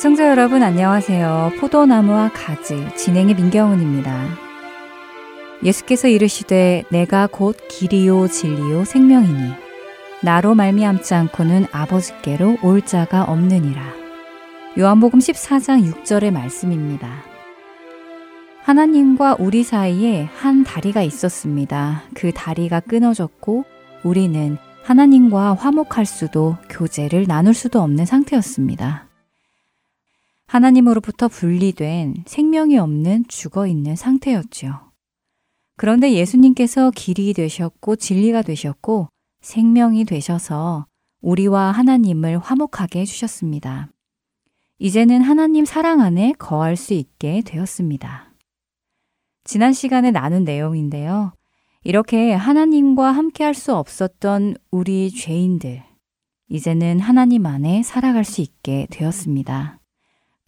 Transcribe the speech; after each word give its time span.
애청자 0.00 0.30
여러분 0.30 0.62
안녕하세요. 0.62 1.52
포도나무와 1.60 2.30
가지 2.32 2.88
진행의 2.96 3.34
민경훈입니다. 3.34 4.28
예수께서 5.62 6.08
이르시되 6.08 6.84
내가 6.90 7.26
곧 7.26 7.54
길이요 7.68 8.28
진리요 8.28 8.86
생명이니 8.86 9.52
나로 10.22 10.54
말미암지 10.54 11.12
않고는 11.12 11.66
아버지께로 11.70 12.56
올 12.62 12.80
자가 12.80 13.24
없느니라. 13.24 13.82
요한복음 14.78 15.18
14장 15.18 15.92
6절의 15.92 16.30
말씀입니다. 16.30 17.22
하나님과 18.62 19.36
우리 19.38 19.62
사이에 19.62 20.30
한 20.34 20.64
다리가 20.64 21.02
있었습니다. 21.02 22.04
그 22.14 22.32
다리가 22.32 22.80
끊어졌고 22.80 23.66
우리는 24.02 24.56
하나님과 24.82 25.56
화목할 25.56 26.06
수도 26.06 26.56
교제를 26.70 27.26
나눌 27.26 27.52
수도 27.52 27.82
없는 27.82 28.06
상태였습니다. 28.06 29.09
하나님으로부터 30.50 31.28
분리된 31.28 32.24
생명이 32.26 32.76
없는 32.76 33.26
죽어 33.28 33.68
있는 33.68 33.94
상태였지요. 33.94 34.90
그런데 35.76 36.12
예수님께서 36.12 36.90
길이 36.90 37.32
되셨고 37.32 37.94
진리가 37.94 38.42
되셨고 38.42 39.06
생명이 39.42 40.04
되셔서 40.06 40.86
우리와 41.20 41.70
하나님을 41.70 42.38
화목하게 42.38 43.02
해주셨습니다. 43.02 43.90
이제는 44.80 45.22
하나님 45.22 45.64
사랑 45.64 46.00
안에 46.00 46.32
거할 46.36 46.74
수 46.74 46.94
있게 46.94 47.42
되었습니다. 47.44 48.34
지난 49.44 49.72
시간에 49.72 50.10
나눈 50.10 50.42
내용인데요. 50.42 51.32
이렇게 51.84 52.32
하나님과 52.32 53.12
함께 53.12 53.44
할 53.44 53.54
수 53.54 53.72
없었던 53.76 54.56
우리 54.72 55.12
죄인들, 55.12 55.84
이제는 56.48 56.98
하나님 56.98 57.46
안에 57.46 57.84
살아갈 57.84 58.24
수 58.24 58.40
있게 58.40 58.88
되었습니다. 58.90 59.79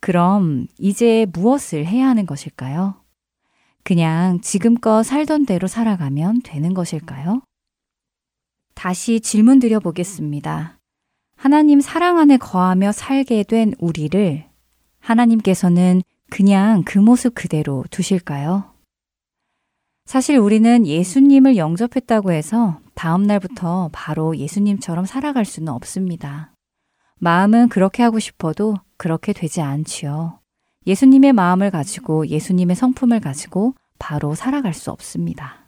그럼 0.03 0.67
이제 0.81 1.27
무엇을 1.33 1.87
해야 1.87 2.09
하는 2.09 2.27
것일까요? 2.27 2.97
그냥 3.85 4.41
지금껏 4.41 5.05
살던 5.05 5.47
대로 5.47 5.69
살아가면 5.69 6.43
되는 6.43 6.75
것일까요? 6.75 7.41
다시 8.75 9.21
질문 9.21 9.61
드려 9.61 9.79
보겠습니다. 9.79 10.77
하나님 11.37 11.81
사랑 11.81 12.19
안에 12.19 12.37
거하며 12.37 12.91
살게 12.91 13.45
된 13.45 13.75
우리를 13.79 14.45
하나님께서는 14.99 16.03
그냥 16.31 16.83
그 16.85 16.99
모습 16.99 17.37
그대로 17.37 17.85
두실까요? 17.91 18.75
사실 20.05 20.37
우리는 20.37 20.85
예수님을 20.85 21.57
영접했다고 21.57 22.33
해서 22.33 22.81
다음날부터 22.95 23.91
바로 23.93 24.37
예수님처럼 24.37 25.05
살아갈 25.05 25.45
수는 25.45 25.73
없습니다. 25.73 26.53
마음은 27.21 27.69
그렇게 27.69 28.03
하고 28.03 28.19
싶어도 28.19 28.75
그렇게 29.03 29.33
되지 29.33 29.61
않지요. 29.61 30.39
예수님의 30.87 31.33
마음을 31.33 31.73
가지고 31.73 32.29
예수님의 32.29 32.77
성품을 32.77 33.19
가지고 33.19 33.75
바로 33.99 34.37
살아갈 34.37 34.75
수 34.75 34.93
없습니다. 34.93 35.67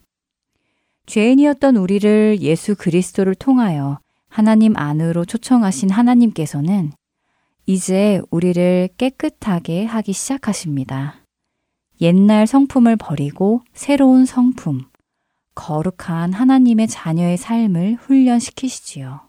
죄인이었던 1.07 1.75
우리를 1.77 2.39
예수 2.43 2.77
그리스도를 2.77 3.35
통하여 3.35 3.99
하나님 4.29 4.77
안으로 4.77 5.25
초청하신 5.25 5.91
하나님께서는 5.91 6.93
이제 7.67 8.23
우리를 8.31 8.91
깨끗하게 8.99 9.85
하기 9.85 10.13
시작하십니다. 10.13 11.17
옛날 12.03 12.47
성품을 12.47 12.95
버리고 12.95 13.63
새로운 13.73 14.27
성품, 14.27 14.85
거룩한 15.57 16.33
하나님의 16.33 16.87
자녀의 16.87 17.37
삶을 17.39 17.97
훈련시키시지요. 18.01 19.23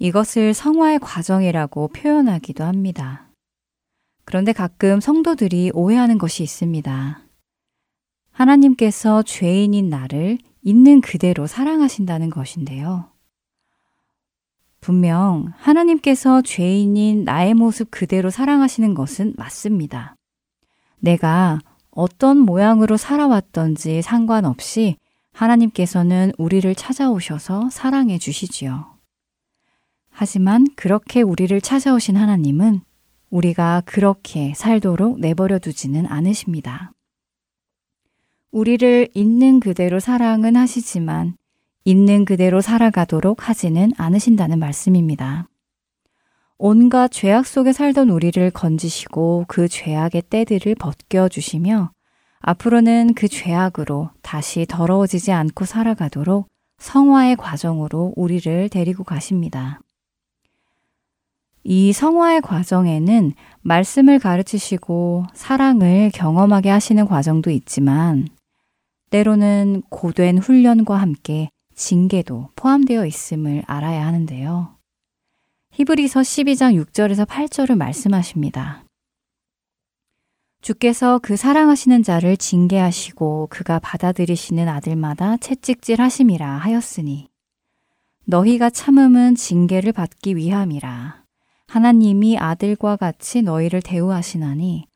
이것을 0.00 0.54
성화의 0.54 0.98
과정이라고 0.98 1.88
표현하기도 1.88 2.64
합니다. 2.64 3.28
그런데 4.24 4.52
가끔 4.52 4.98
성도들이 4.98 5.72
오해하는 5.74 6.16
것이 6.16 6.42
있습니다. 6.42 7.20
하나님께서 8.32 9.22
죄인인 9.22 9.90
나를 9.90 10.38
있는 10.62 11.02
그대로 11.02 11.46
사랑하신다는 11.46 12.30
것인데요. 12.30 13.10
분명 14.80 15.52
하나님께서 15.58 16.40
죄인인 16.40 17.24
나의 17.24 17.52
모습 17.52 17.90
그대로 17.90 18.30
사랑하시는 18.30 18.94
것은 18.94 19.34
맞습니다. 19.36 20.16
내가 20.98 21.58
어떤 21.90 22.38
모양으로 22.38 22.96
살아왔던지 22.96 24.00
상관없이 24.00 24.96
하나님께서는 25.34 26.32
우리를 26.38 26.74
찾아오셔서 26.74 27.68
사랑해 27.68 28.16
주시지요. 28.16 28.89
하지만 30.20 30.66
그렇게 30.76 31.22
우리를 31.22 31.58
찾아오신 31.62 32.14
하나님은 32.14 32.82
우리가 33.30 33.80
그렇게 33.86 34.52
살도록 34.54 35.18
내버려 35.18 35.58
두지는 35.58 36.04
않으십니다. 36.06 36.92
우리를 38.50 39.08
있는 39.14 39.60
그대로 39.60 39.98
사랑은 39.98 40.56
하시지만 40.56 41.38
있는 41.84 42.26
그대로 42.26 42.60
살아가도록 42.60 43.48
하지는 43.48 43.92
않으신다는 43.96 44.58
말씀입니다. 44.58 45.48
온갖 46.58 47.10
죄악 47.10 47.46
속에 47.46 47.72
살던 47.72 48.10
우리를 48.10 48.50
건지시고 48.50 49.46
그 49.48 49.68
죄악의 49.68 50.24
때들을 50.28 50.74
벗겨주시며 50.74 51.92
앞으로는 52.40 53.14
그 53.14 53.26
죄악으로 53.26 54.10
다시 54.20 54.66
더러워지지 54.68 55.32
않고 55.32 55.64
살아가도록 55.64 56.48
성화의 56.76 57.36
과정으로 57.36 58.12
우리를 58.16 58.68
데리고 58.68 59.02
가십니다. 59.02 59.80
이 61.62 61.92
성화의 61.92 62.40
과정에는 62.40 63.32
말씀을 63.62 64.18
가르치시고 64.18 65.24
사랑을 65.34 66.10
경험하게 66.14 66.70
하시는 66.70 67.06
과정도 67.06 67.50
있지만 67.50 68.28
때로는 69.10 69.82
고된 69.90 70.38
훈련과 70.38 70.96
함께 70.96 71.50
징계도 71.74 72.50
포함되어 72.56 73.06
있음을 73.06 73.62
알아야 73.66 74.06
하는데요. 74.06 74.76
히브리서 75.72 76.20
12장 76.20 76.82
6절에서 76.84 77.26
8절을 77.26 77.76
말씀하십니다. 77.76 78.84
주께서 80.62 81.18
그 81.22 81.36
사랑하시는 81.36 82.02
자를 82.02 82.36
징계하시고 82.36 83.48
그가 83.50 83.78
받아들이시는 83.78 84.68
아들마다 84.68 85.36
채찍질 85.38 86.00
하심이라 86.00 86.46
하였으니 86.46 87.28
너희가 88.26 88.68
참음은 88.70 89.36
징계를 89.36 89.92
받기 89.92 90.36
위함이라. 90.36 91.19
하나님이 91.70 92.36
아들과 92.36 92.96
같이 92.96 93.42
너희를 93.42 93.80
대우하시나니 93.80 94.86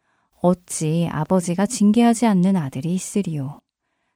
어찌 0.43 1.09
아버지가 1.09 1.67
징계하지 1.67 2.26
않는 2.26 2.56
아들이 2.56 2.93
있으리요. 2.93 3.61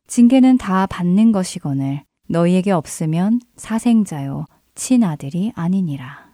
징계는 0.08 0.58
다 0.58 0.86
받는 0.86 1.30
것이거늘 1.30 2.02
너희에게 2.28 2.72
없으면 2.72 3.38
사생자요 3.54 4.46
친아들이 4.74 5.52
아니니라. 5.54 6.32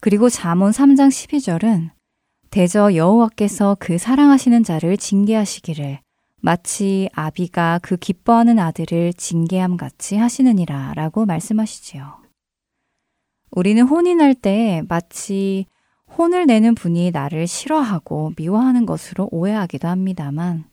그리고 0.00 0.30
잠언 0.30 0.70
3장 0.70 1.08
12절은 1.08 1.90
대저 2.48 2.94
여호와께서 2.94 3.76
그 3.78 3.98
사랑하시는 3.98 4.64
자를 4.64 4.96
징계하시기를 4.96 6.00
마치 6.40 7.10
아비가 7.12 7.78
그 7.82 7.98
기뻐하는 7.98 8.58
아들을 8.58 9.12
징계함 9.12 9.76
같이 9.76 10.16
하시느니라 10.16 10.94
라고 10.94 11.26
말씀하시지요. 11.26 12.21
우리는 13.52 13.82
혼인할 13.82 14.34
때 14.34 14.82
마치 14.88 15.66
혼을 16.16 16.46
내는 16.46 16.74
분이 16.74 17.10
나를 17.10 17.46
싫어하고 17.46 18.32
미워하는 18.36 18.86
것으로 18.86 19.28
오해하기도 19.30 19.88
합니다만 19.88 20.64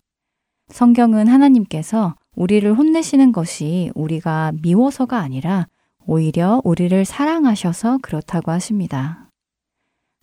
성경은 0.70 1.28
하나님께서 1.28 2.16
우리를 2.36 2.72
혼내시는 2.74 3.32
것이 3.32 3.92
우리가 3.96 4.54
미워서가 4.62 5.18
아니라 5.18 5.68
오히려 6.06 6.62
우리를 6.64 7.04
사랑하셔서 7.04 8.00
그렇다고 8.02 8.52
하십니다. 8.52 9.30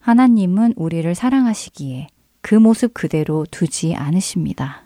하나님은 0.01 0.75
우리를 0.77 1.15
사랑하시기에 1.15 2.07
그 2.41 2.55
모습 2.55 2.95
그대로 2.95 3.45
두지 3.51 3.95
않으십니다. 3.95 4.85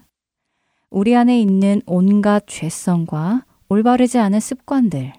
우리 0.91 1.15
안에 1.15 1.41
있는 1.41 1.83
온갖 1.87 2.45
죄성과 2.47 3.45
올바르지 3.69 4.19
않은 4.19 4.41
습관들, 4.41 5.13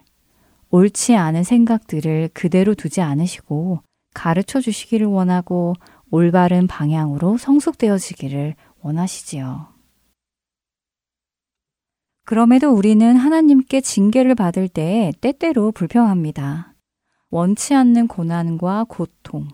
옳지 0.71 1.15
않은 1.15 1.43
생각들을 1.43 2.29
그대로 2.33 2.73
두지 2.73 3.01
않으시고 3.01 3.81
가르쳐 4.13 4.59
주시기를 4.59 5.05
원하고 5.05 5.73
올바른 6.09 6.67
방향으로 6.67 7.37
성숙되어지기를 7.37 8.55
원하시지요. 8.81 9.67
그럼에도 12.25 12.71
우리는 12.71 13.15
하나님께 13.15 13.81
징계를 13.81 14.35
받을 14.35 14.67
때 14.67 15.11
때때로 15.21 15.71
불평합니다. 15.71 16.73
원치 17.29 17.73
않는 17.73 18.07
고난과 18.07 18.85
고통, 18.87 19.47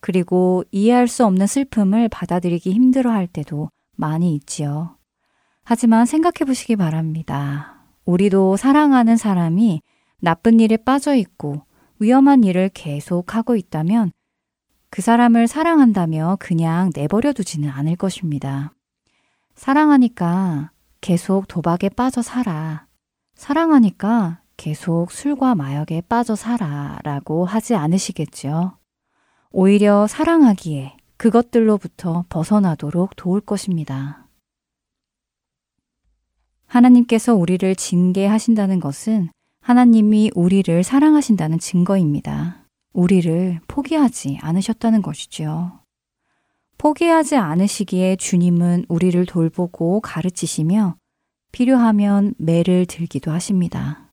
그리고 0.00 0.64
이해할 0.70 1.08
수 1.08 1.24
없는 1.24 1.46
슬픔을 1.46 2.08
받아들이기 2.08 2.72
힘들어 2.72 3.10
할 3.10 3.26
때도 3.26 3.68
많이 3.96 4.34
있지요. 4.34 4.96
하지만 5.64 6.06
생각해 6.06 6.44
보시기 6.46 6.76
바랍니다. 6.76 7.84
우리도 8.04 8.56
사랑하는 8.56 9.16
사람이 9.16 9.80
나쁜 10.24 10.60
일에 10.60 10.76
빠져 10.76 11.16
있고 11.16 11.64
위험한 11.98 12.44
일을 12.44 12.70
계속 12.72 13.34
하고 13.34 13.56
있다면 13.56 14.12
그 14.88 15.02
사람을 15.02 15.48
사랑한다며 15.48 16.36
그냥 16.38 16.90
내버려 16.94 17.32
두지는 17.32 17.68
않을 17.68 17.96
것입니다. 17.96 18.72
사랑하니까 19.56 20.70
계속 21.00 21.48
도박에 21.48 21.88
빠져 21.88 22.22
살아. 22.22 22.86
사랑하니까 23.34 24.42
계속 24.56 25.10
술과 25.10 25.56
마약에 25.56 26.02
빠져 26.02 26.36
살아. 26.36 27.00
라고 27.02 27.44
하지 27.44 27.74
않으시겠죠. 27.74 28.78
오히려 29.50 30.06
사랑하기에 30.06 30.96
그것들로부터 31.16 32.26
벗어나도록 32.28 33.16
도울 33.16 33.40
것입니다. 33.40 34.28
하나님께서 36.66 37.34
우리를 37.34 37.74
징계하신다는 37.74 38.78
것은 38.78 39.30
하나님이 39.62 40.32
우리를 40.34 40.82
사랑하신다는 40.82 41.60
증거입니다. 41.60 42.66
우리를 42.92 43.60
포기하지 43.68 44.38
않으셨다는 44.42 45.02
것이죠. 45.02 45.78
포기하지 46.78 47.36
않으시기에 47.36 48.16
주님은 48.16 48.86
우리를 48.88 49.24
돌보고 49.24 50.00
가르치시며 50.00 50.96
필요하면 51.52 52.34
매를 52.38 52.86
들기도 52.86 53.30
하십니다. 53.30 54.10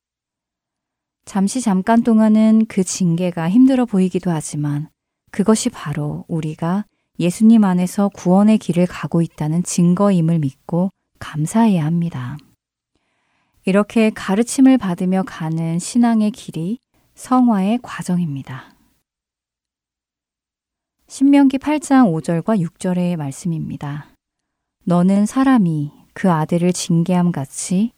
잠시 1.25 1.62
잠깐 1.62 2.04
동안은 2.04 2.68
그 2.68 2.84
징계가 2.84 3.50
힘들어 3.50 3.86
보이기도 3.86 4.30
하지만 4.30 4.90
그것이 5.31 5.69
바로 5.69 6.25
우리가 6.28 6.86
예수님 7.19 7.63
안에서 7.63 8.10
구원의 8.10 8.60
길을 8.60 8.86
가고 8.86 9.24
있다는 9.24 9.63
증거임을 9.63 10.40
믿고 10.40 10.92
감사해야 11.18 11.86
합니다. 11.86 12.38
이렇게 13.66 14.10
가르침을 14.10 14.78
받으며 14.78 15.24
가는 15.26 15.80
신앙의 15.80 16.32
길이 16.32 16.80
성화의 17.16 17.80
과정입니다. 17.82 18.74
신명기 21.08 21.58
8장 21.58 22.14
5절과 22.14 22.62
6절의 22.62 23.18
말씀입니다. 23.18 24.08
너는 24.86 25.26
사람이 25.26 25.92
그 26.14 26.32
아들을 26.32 26.72
징계함 26.74 27.32
같이 27.32 27.92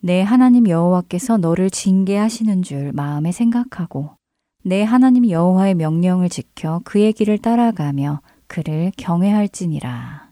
내 0.00 0.20
하나님 0.20 0.68
여호와께서 0.68 1.38
너를 1.38 1.70
징계하시는 1.70 2.62
줄 2.62 2.92
마음에 2.92 3.32
생각하고 3.32 4.16
내 4.62 4.82
하나님 4.82 5.28
여호와의 5.28 5.74
명령을 5.74 6.28
지켜 6.28 6.80
그의 6.84 7.12
길을 7.12 7.38
따라가며 7.38 8.20
그를 8.46 8.92
경외할지니라. 8.96 10.30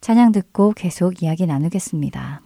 찬양 0.00 0.32
듣고 0.32 0.72
계속 0.76 1.22
이야기 1.22 1.46
나누겠습니다. 1.46 2.43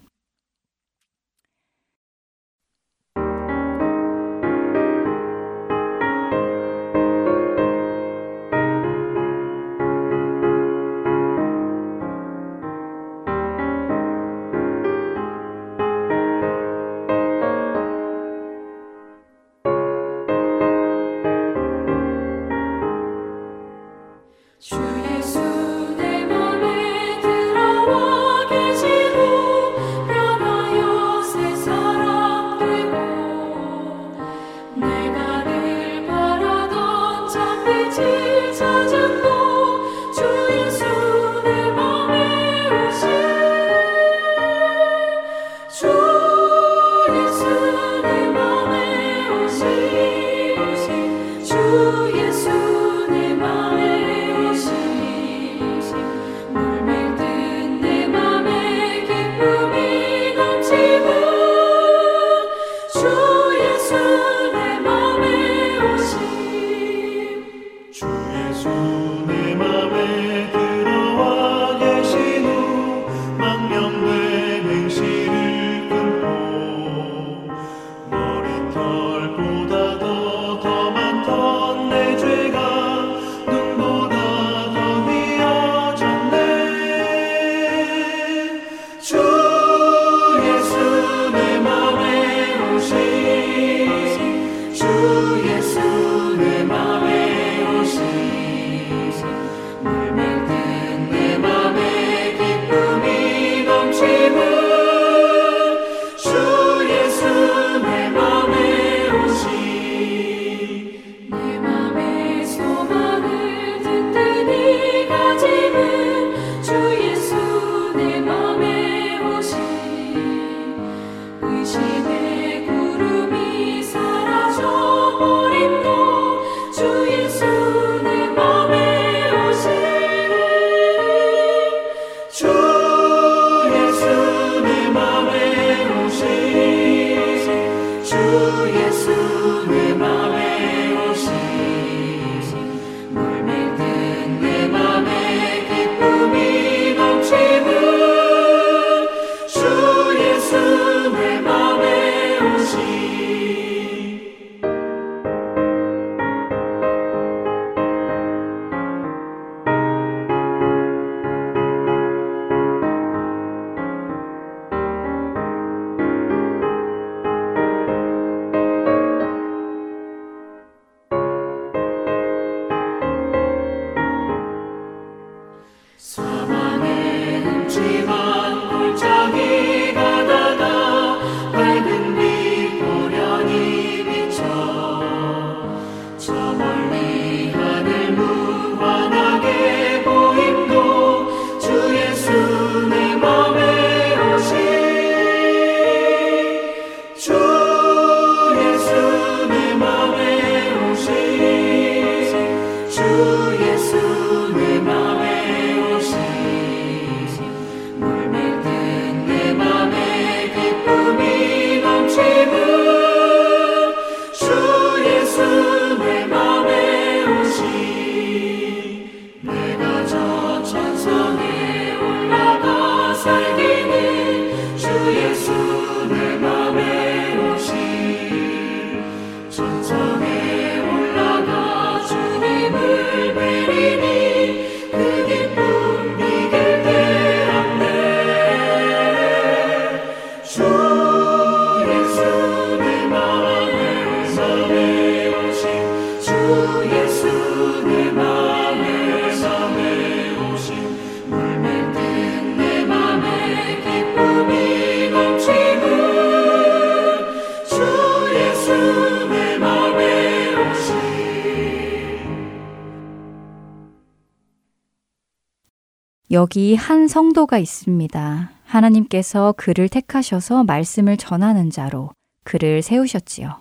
여기 266.31 266.75
한 266.75 267.09
성도가 267.09 267.57
있습니다. 267.57 268.51
하나님께서 268.65 269.55
그를 269.57 269.89
택하셔서 269.89 270.63
말씀을 270.63 271.17
전하는 271.17 271.71
자로 271.71 272.11
그를 272.45 272.83
세우셨지요. 272.83 273.57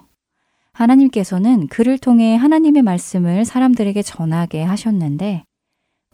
하나님께서는 0.74 1.68
그를 1.68 1.98
통해 1.98 2.36
하나님의 2.36 2.82
말씀을 2.82 3.46
사람들에게 3.46 4.02
전하게 4.02 4.64
하셨는데 4.64 5.46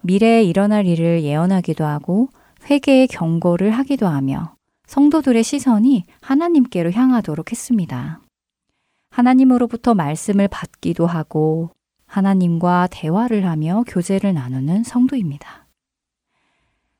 미래에 0.02 0.44
일어날 0.44 0.86
일을 0.86 1.24
예언하기도 1.24 1.84
하고 1.84 2.28
회개의 2.70 3.08
경고를 3.08 3.72
하기도 3.72 4.06
하며 4.06 4.54
성도들의 4.86 5.42
시선이 5.42 6.04
하나님께로 6.20 6.92
향하도록 6.92 7.50
했습니다. 7.50 8.20
하나님으로부터 9.10 9.94
말씀을 9.94 10.46
받기도 10.46 11.06
하고 11.06 11.70
하나님과 12.06 12.88
대화를 12.92 13.44
하며 13.44 13.82
교제를 13.88 14.34
나누는 14.34 14.84
성도입니다. 14.84 15.63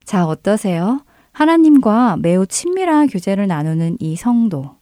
자, 0.04 0.26
어떠세요? 0.26 1.04
하나님과 1.32 2.18
매우 2.18 2.46
친밀한 2.46 3.06
교제를 3.06 3.46
나누는 3.46 3.96
이 4.00 4.16
성도. 4.16 4.76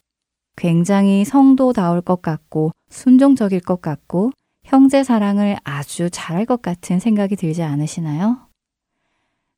굉장히 0.57 1.25
성도다울 1.25 2.02
것 2.02 2.21
같고 2.21 2.73
순종적일 2.91 3.61
것 3.61 3.81
같고 3.81 4.33
형제 4.64 5.02
사랑을 5.02 5.57
아주 5.64 6.11
잘할 6.11 6.45
것 6.45 6.61
같은 6.61 6.99
생각이 6.99 7.37
들지 7.37 7.62
않으시나요? 7.62 8.49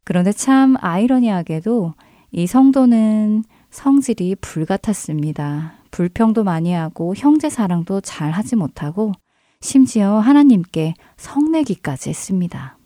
그런데 0.04 0.32
참 0.32 0.76
아이러니하게도 0.80 1.94
이 2.30 2.46
성도는 2.46 3.44
성질이 3.70 4.36
불같았습니다. 4.36 5.74
불평도 5.90 6.44
많이 6.44 6.72
하고 6.72 7.14
형제 7.16 7.48
사랑도 7.48 8.00
잘 8.00 8.30
하지 8.30 8.54
못하고 8.54 9.12
심지어 9.60 10.18
하나님께 10.18 10.94
성내기까지 11.16 12.10
했습니다. 12.10 12.76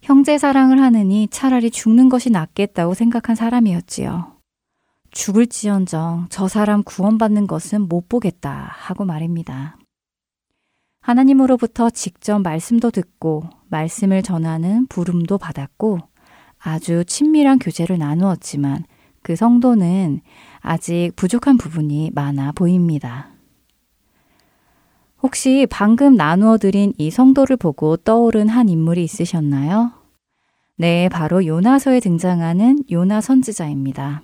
형제 0.00 0.38
사랑을 0.38 0.80
하느니 0.80 1.28
차라리 1.28 1.70
죽는 1.70 2.08
것이 2.08 2.30
낫겠다고 2.30 2.94
생각한 2.94 3.36
사람이었지요. 3.36 4.38
죽을지언정 5.10 6.26
저 6.30 6.48
사람 6.48 6.82
구원받는 6.82 7.46
것은 7.46 7.88
못 7.88 8.08
보겠다 8.08 8.70
하고 8.72 9.04
말입니다. 9.04 9.76
하나님으로부터 11.00 11.90
직접 11.90 12.38
말씀도 12.40 12.90
듣고 12.90 13.44
말씀을 13.68 14.22
전하는 14.22 14.86
부름도 14.86 15.38
받았고 15.38 16.00
아주 16.58 17.04
친밀한 17.06 17.58
교제를 17.58 17.98
나누었지만 17.98 18.84
그 19.22 19.36
성도는 19.36 20.20
아직 20.60 21.12
부족한 21.16 21.56
부분이 21.56 22.10
많아 22.14 22.52
보입니다. 22.52 23.30
혹시 25.22 25.66
방금 25.68 26.14
나누어 26.14 26.58
드린 26.58 26.92
이 26.96 27.10
성도를 27.10 27.56
보고 27.56 27.96
떠오른 27.96 28.48
한 28.48 28.68
인물이 28.68 29.02
있으셨나요? 29.02 29.92
네, 30.76 31.08
바로 31.08 31.44
요나서에 31.44 31.98
등장하는 31.98 32.84
요나 32.90 33.20
선지자입니다. 33.20 34.22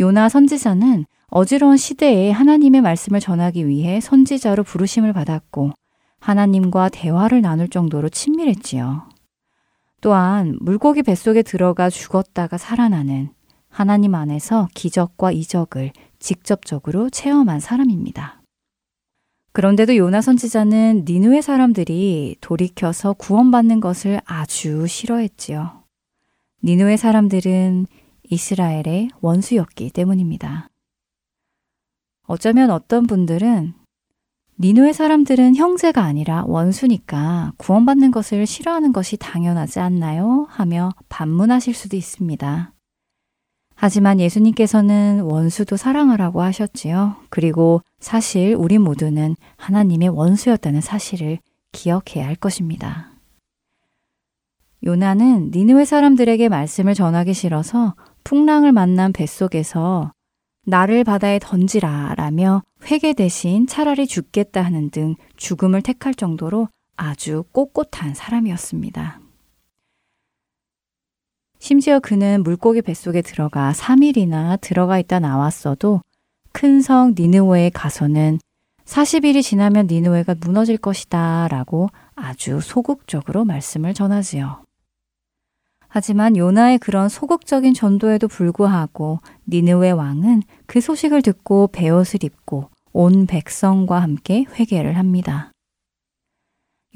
요나 0.00 0.28
선지자는 0.28 1.04
어지러운 1.28 1.76
시대에 1.76 2.32
하나님의 2.32 2.80
말씀을 2.80 3.20
전하기 3.20 3.68
위해 3.68 4.00
선지자로 4.00 4.64
부르심을 4.64 5.12
받았고 5.12 5.70
하나님과 6.18 6.88
대화를 6.88 7.40
나눌 7.40 7.68
정도로 7.68 8.08
친밀했지요. 8.08 9.08
또한 10.00 10.58
물고기 10.60 11.04
뱃속에 11.04 11.42
들어가 11.42 11.88
죽었다가 11.88 12.58
살아나는 12.58 13.30
하나님 13.68 14.16
안에서 14.16 14.68
기적과 14.74 15.30
이적을 15.30 15.92
직접적으로 16.18 17.10
체험한 17.10 17.60
사람입니다. 17.60 18.39
그런데도 19.52 19.96
요나 19.96 20.20
선지자는 20.20 21.04
니누의 21.06 21.42
사람들이 21.42 22.36
돌이켜서 22.40 23.12
구원받는 23.14 23.80
것을 23.80 24.20
아주 24.24 24.86
싫어했지요. 24.86 25.82
니누의 26.62 26.98
사람들은 26.98 27.86
이스라엘의 28.30 29.10
원수였기 29.20 29.90
때문입니다. 29.90 30.68
어쩌면 32.26 32.70
어떤 32.70 33.08
분들은 33.08 33.74
니누의 34.60 34.94
사람들은 34.94 35.56
형제가 35.56 36.02
아니라 36.04 36.44
원수니까 36.46 37.54
구원받는 37.56 38.12
것을 38.12 38.46
싫어하는 38.46 38.92
것이 38.92 39.16
당연하지 39.16 39.80
않나요? 39.80 40.46
하며 40.50 40.92
반문하실 41.08 41.74
수도 41.74 41.96
있습니다. 41.96 42.72
하지만 43.82 44.20
예수님께서는 44.20 45.22
원수도 45.22 45.78
사랑하라고 45.78 46.42
하셨지요. 46.42 47.16
그리고 47.30 47.80
사실 47.98 48.54
우리 48.54 48.76
모두는 48.76 49.36
하나님의 49.56 50.10
원수였다는 50.10 50.82
사실을 50.82 51.38
기억해야 51.72 52.26
할 52.26 52.34
것입니다. 52.34 53.12
요나는 54.84 55.50
니느웨 55.54 55.86
사람들에게 55.86 56.50
말씀을 56.50 56.92
전하기 56.92 57.32
싫어서 57.32 57.94
풍랑을 58.22 58.70
만난 58.72 59.14
뱃속에서 59.14 60.12
나를 60.66 61.02
바다에 61.02 61.38
던지라 61.38 62.16
라며 62.18 62.62
회개 62.84 63.14
대신 63.14 63.66
차라리 63.66 64.06
죽겠다 64.06 64.60
하는 64.60 64.90
등 64.90 65.14
죽음을 65.38 65.80
택할 65.80 66.14
정도로 66.14 66.68
아주 66.96 67.44
꼿꼿한 67.52 68.12
사람이었습니다. 68.12 69.19
심지어 71.60 72.00
그는 72.00 72.42
물고기 72.42 72.80
뱃속에 72.82 73.22
들어가 73.22 73.72
3일이나 73.72 74.60
들어가 74.60 74.98
있다 74.98 75.20
나왔어도 75.20 76.00
큰 76.52 76.80
성 76.80 77.14
니느웨에 77.16 77.70
가서는 77.70 78.40
40일이 78.84 79.42
지나면 79.42 79.86
니느웨가 79.86 80.34
무너질 80.40 80.78
것이다 80.78 81.46
라고 81.48 81.88
아주 82.16 82.60
소극적으로 82.60 83.44
말씀을 83.44 83.94
전하지요. 83.94 84.64
하지만 85.86 86.36
요나의 86.36 86.78
그런 86.78 87.08
소극적인 87.08 87.74
전도에도 87.74 88.26
불구하고 88.26 89.20
니느웨 89.48 89.90
왕은 89.90 90.42
그 90.66 90.80
소식을 90.80 91.22
듣고 91.22 91.68
베옷을 91.68 92.24
입고 92.24 92.70
온 92.92 93.26
백성과 93.26 94.00
함께 94.00 94.44
회개를 94.58 94.96
합니다. 94.96 95.52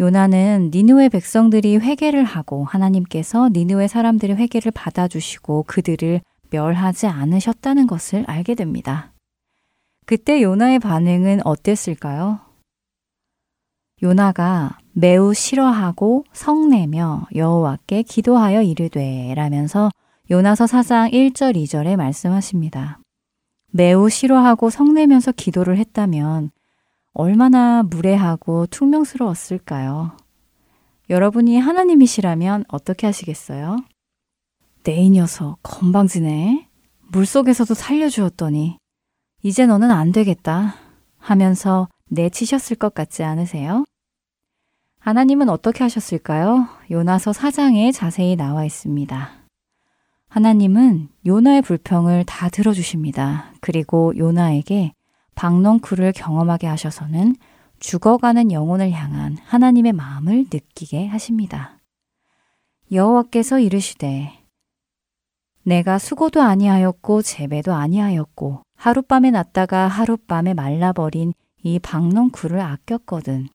요나는 0.01 0.71
니느웨 0.75 1.09
백성들이 1.09 1.77
회개를 1.77 2.25
하고 2.25 2.65
하나님께서 2.65 3.49
니느웨 3.53 3.87
사람들의 3.87 4.37
회개를 4.37 4.73
받아주시고 4.73 5.65
그들을 5.69 6.21
멸하지 6.51 7.07
않으셨다는 7.07 7.87
것을 7.87 8.25
알게 8.27 8.57
됩니다. 8.57 9.13
그때 10.05 10.43
요나의 10.43 10.81
반응은 10.81 11.47
어땠을까요? 11.47 12.41
요나가 14.03 14.79
매우 14.93 15.33
싫어하고 15.33 16.25
성내며 16.33 17.29
여호와께 17.35 18.03
기도하여 18.03 18.63
이르되 18.63 19.33
라면서 19.35 19.91
요나서 20.31 20.65
4장 20.65 21.13
1절 21.13 21.55
2절에 21.57 21.97
말씀하십니다. 21.97 22.99
매우 23.71 24.11
싫어하고 24.11 24.71
성내면서 24.71 25.33
기도를 25.33 25.79
했다면 25.79 26.51
얼마나 27.15 27.83
무례하고 27.85 28.67
퉁명스러웠을까요? 28.67 30.17
여러분이 31.11 31.59
하나님이시라면 31.59 32.65
어떻게 32.69 33.07
하시겠어요? 33.07 33.77
내 34.83 35.01
이 35.01 35.11
녀석 35.11 35.59
건방지네. 35.63 36.69
물속에서도 37.13 37.73
살려주었더니 37.73 38.79
이제 39.43 39.67
너는 39.67 39.91
안 39.91 40.13
되겠다 40.13 40.75
하면서 41.19 41.89
내치셨을 42.11 42.77
것 42.77 42.93
같지 42.95 43.23
않으세요? 43.23 43.85
하나님은 44.99 45.49
어떻게 45.49 45.85
하셨을까요? 45.85 46.67
요나서 46.91 47.31
4장에 47.31 47.93
자세히 47.95 48.37
나와 48.37 48.65
있습니다. 48.65 49.31
하나님은 50.29 51.09
요나의 51.25 51.63
불평을 51.63 52.25
다 52.25 52.49
들어주십니다. 52.49 53.53
그리고 53.61 54.13
요나에게 54.17 54.93
박넝쿨을 55.35 56.13
경험하게 56.13 56.67
하셔서는 56.67 57.37
죽어가는 57.81 58.53
영혼을 58.53 58.91
향한 58.93 59.37
하나님의 59.45 59.93
마음을 59.93 60.47
느끼게 60.53 61.07
하십니다. 61.09 61.79
여호와께서 62.93 63.59
이르시되 63.59 64.33
내가 65.63 65.99
수고도 65.99 66.43
아니하였고 66.43 67.23
재배도 67.23 67.73
아니하였고 67.73 68.63
하룻밤에 68.77 69.31
났다가 69.31 69.89
하룻밤에 69.89 70.55
말라버린 70.55 71.33
이 71.63 71.79
박넝쿨을 71.79 72.61
아꼈거든. 72.61 73.49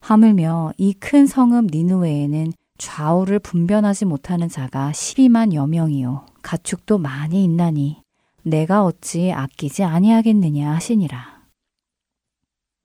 하물며 0.00 0.72
이 0.78 0.94
큰 0.94 1.26
성읍 1.26 1.66
니누웨에는 1.70 2.52
좌우를 2.78 3.38
분변하지 3.38 4.04
못하는 4.06 4.48
자가 4.48 4.90
12만 4.90 5.52
여명이요 5.52 6.26
가축도 6.42 6.98
많이 6.98 7.44
있나니 7.44 8.03
내가 8.46 8.84
어찌 8.84 9.32
아끼지 9.32 9.84
아니하겠느냐 9.84 10.70
하시니라. 10.74 11.44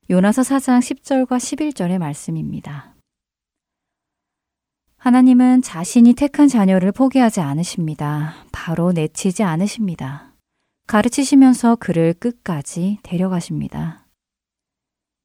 요나서 0.10 0.42
4장 0.42 0.80
10절과 0.80 1.38
11절의 1.38 1.98
말씀입니다. 1.98 2.96
하나님은 4.96 5.62
자신이 5.62 6.14
택한 6.14 6.48
자녀를 6.48 6.94
포기하지 6.94 7.42
않으십니다. 7.42 8.46
바로 8.54 8.94
내치지 8.94 9.44
않으십니다. 9.44 10.34
가르치시면서 10.88 11.76
그를 11.76 12.14
끝까지 12.14 13.00
데려가십니다. 13.04 14.08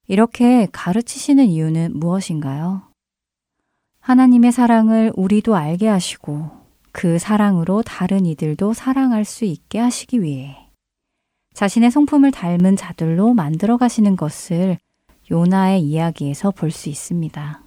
이렇게 0.08 0.66
가르치시는 0.72 1.46
이유는 1.46 1.92
무엇인가요? 1.98 2.90
하나님의 4.00 4.50
사랑을 4.50 5.12
우리도 5.14 5.54
알게 5.54 5.86
하시고 5.86 6.63
그 6.94 7.18
사랑으로 7.18 7.82
다른 7.82 8.24
이들도 8.24 8.72
사랑할 8.72 9.24
수 9.24 9.44
있게 9.44 9.80
하시기 9.80 10.22
위해 10.22 10.56
자신의 11.52 11.90
성품을 11.90 12.30
닮은 12.30 12.76
자들로 12.76 13.34
만들어 13.34 13.76
가시는 13.76 14.14
것을 14.14 14.78
요나의 15.28 15.82
이야기에서 15.82 16.52
볼 16.52 16.70
수 16.70 16.88
있습니다. 16.88 17.62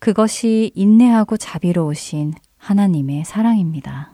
그것이 0.00 0.72
인내하고 0.74 1.36
자비로우신 1.36 2.32
하나님의 2.56 3.26
사랑입니다. 3.26 4.12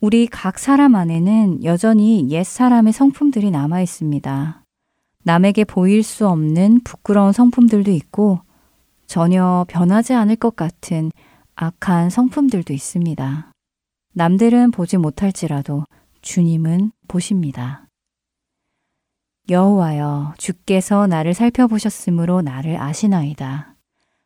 우리 0.00 0.26
각 0.26 0.58
사람 0.58 0.94
안에는 0.94 1.62
여전히 1.64 2.30
옛 2.30 2.42
사람의 2.42 2.94
성품들이 2.94 3.50
남아 3.50 3.82
있습니다. 3.82 4.64
남에게 5.24 5.64
보일 5.64 6.02
수 6.02 6.26
없는 6.26 6.80
부끄러운 6.84 7.32
성품들도 7.32 7.90
있고 7.90 8.40
전혀 9.06 9.66
변하지 9.68 10.14
않을 10.14 10.36
것 10.36 10.56
같은 10.56 11.10
악한 11.62 12.08
성품들도 12.08 12.72
있습니다. 12.72 13.52
남들은 14.14 14.70
보지 14.70 14.96
못할지라도 14.96 15.84
주님은 16.22 16.90
보십니다. 17.06 17.86
여호와여 19.50 20.36
주께서 20.38 21.06
나를 21.06 21.34
살펴보셨으므로 21.34 22.40
나를 22.40 22.80
아시나이다. 22.80 23.74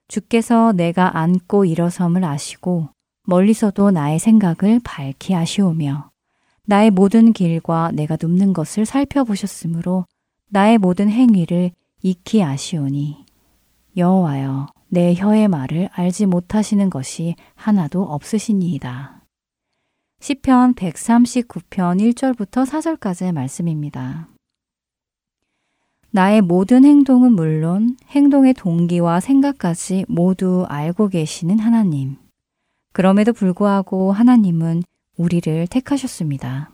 주께서 0.07 0.71
내가 0.71 1.19
앉고 1.19 1.65
일어섬을 1.65 2.23
아시고 2.23 2.91
멀리서도 3.27 3.91
나의 3.91 4.21
생각을 4.21 4.81
밝히 4.85 5.35
아시오며 5.35 6.11
나의 6.67 6.93
모든 6.93 7.33
길과 7.33 7.91
내가 7.95 8.17
눕는 8.21 8.53
것을 8.53 8.87
살펴보셨으므로 8.87 10.07
나의 10.51 10.79
모든 10.79 11.11
행위를 11.11 11.73
익히 12.01 12.45
아시오니 12.45 13.27
여호와여 13.97 14.69
내 14.89 15.15
혀의 15.15 15.49
말을 15.49 15.89
알지 15.93 16.27
못하시는 16.27 16.89
것이 16.91 17.35
하나도 17.55 18.03
없으시니이다. 18.03 19.25
시편 20.21 20.75
139편 20.75 22.15
1절부터 22.15 22.65
4절까지의 22.67 23.33
말씀입니다. 23.33 24.29
나의 26.11 26.43
모든 26.43 26.85
행동은 26.85 27.33
물론 27.33 27.97
행동의 28.11 28.55
동기와 28.55 29.19
생각까지 29.19 30.05
모두 30.09 30.65
알고 30.69 31.09
계시는 31.09 31.59
하나님. 31.59 32.17
그럼에도 32.93 33.33
불구하고 33.33 34.13
하나님은 34.13 34.85
우리를 35.17 35.67
택하셨습니다. 35.67 36.71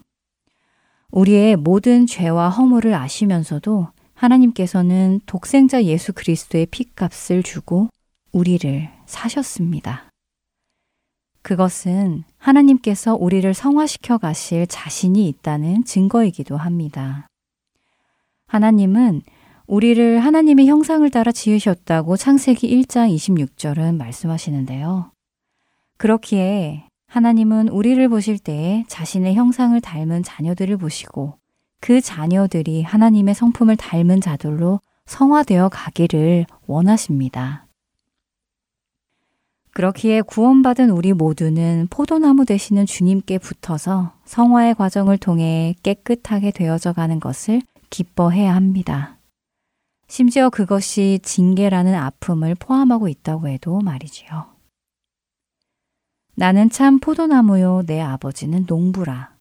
우리의 1.11 1.55
모든 1.55 2.05
죄와 2.05 2.49
허물을 2.49 2.93
아시면서도 2.93 3.87
하나님께서는 4.13 5.19
독생자 5.25 5.83
예수 5.83 6.13
그리스도의 6.13 6.67
피값을 6.67 7.41
주고 7.41 7.89
우리를 8.31 8.89
사셨습니다. 9.05 10.09
그것은 11.41 12.23
하나님께서 12.37 13.15
우리를 13.15 13.51
성화시켜 13.53 14.17
가실 14.19 14.67
자신이 14.67 15.27
있다는 15.27 15.83
증거이기도 15.83 16.55
합니다. 16.55 17.27
하나님은 18.47 19.21
우리를 19.67 20.19
하나님의 20.19 20.67
형상을 20.67 21.09
따라 21.09 21.31
지으셨다고 21.31 22.17
창세기 22.17 22.69
1장 22.83 23.13
26절은 23.15 23.95
말씀하시는데요. 23.97 25.11
그렇기에 25.97 26.85
하나님은 27.07 27.69
우리를 27.69 28.07
보실 28.09 28.37
때에 28.37 28.83
자신의 28.87 29.35
형상을 29.35 29.79
닮은 29.79 30.23
자녀들을 30.23 30.77
보시고 30.77 31.37
그 31.79 31.99
자녀들이 31.99 32.83
하나님의 32.83 33.33
성품을 33.33 33.75
닮은 33.75 34.21
자들로 34.21 34.79
성화되어 35.05 35.69
가기를 35.69 36.45
원하십니다. 36.67 37.65
그렇기에 39.73 40.21
구원받은 40.21 40.89
우리 40.89 41.13
모두는 41.13 41.87
포도나무 41.89 42.45
되시는 42.45 42.85
주님께 42.85 43.37
붙어서 43.37 44.13
성화의 44.25 44.75
과정을 44.75 45.17
통해 45.17 45.75
깨끗하게 45.81 46.51
되어져 46.51 46.91
가는 46.93 47.19
것을 47.19 47.61
기뻐해야 47.89 48.53
합니다. 48.53 49.17
심지어 50.07 50.49
그것이 50.49 51.19
징계라는 51.23 51.95
아픔을 51.95 52.55
포함하고 52.55 53.07
있다고 53.07 53.47
해도 53.47 53.79
말이지요. 53.79 54.45
나는 56.35 56.69
참 56.69 56.99
포도나무요 56.99 57.83
내 57.85 58.01
아버지는 58.01 58.65
농부라. 58.67 59.31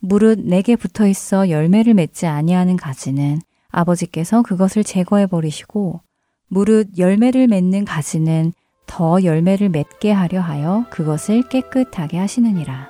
무릇 0.00 0.40
내게 0.40 0.76
붙어 0.76 1.06
있어 1.06 1.48
열매를 1.48 1.94
맺지 1.94 2.26
아니하는 2.26 2.76
가지는 2.76 3.38
아버지께서 3.68 4.42
그것을 4.42 4.84
제거해 4.84 5.26
버리시고 5.26 6.00
무릇 6.48 6.98
열매를 6.98 7.46
맺는 7.46 7.84
가지는 7.84 8.52
더 8.90 9.22
열매를 9.22 9.68
맺게 9.68 10.10
하려 10.10 10.40
하여 10.40 10.84
그것을 10.90 11.42
깨끗하게 11.44 12.18
하시느니라. 12.18 12.88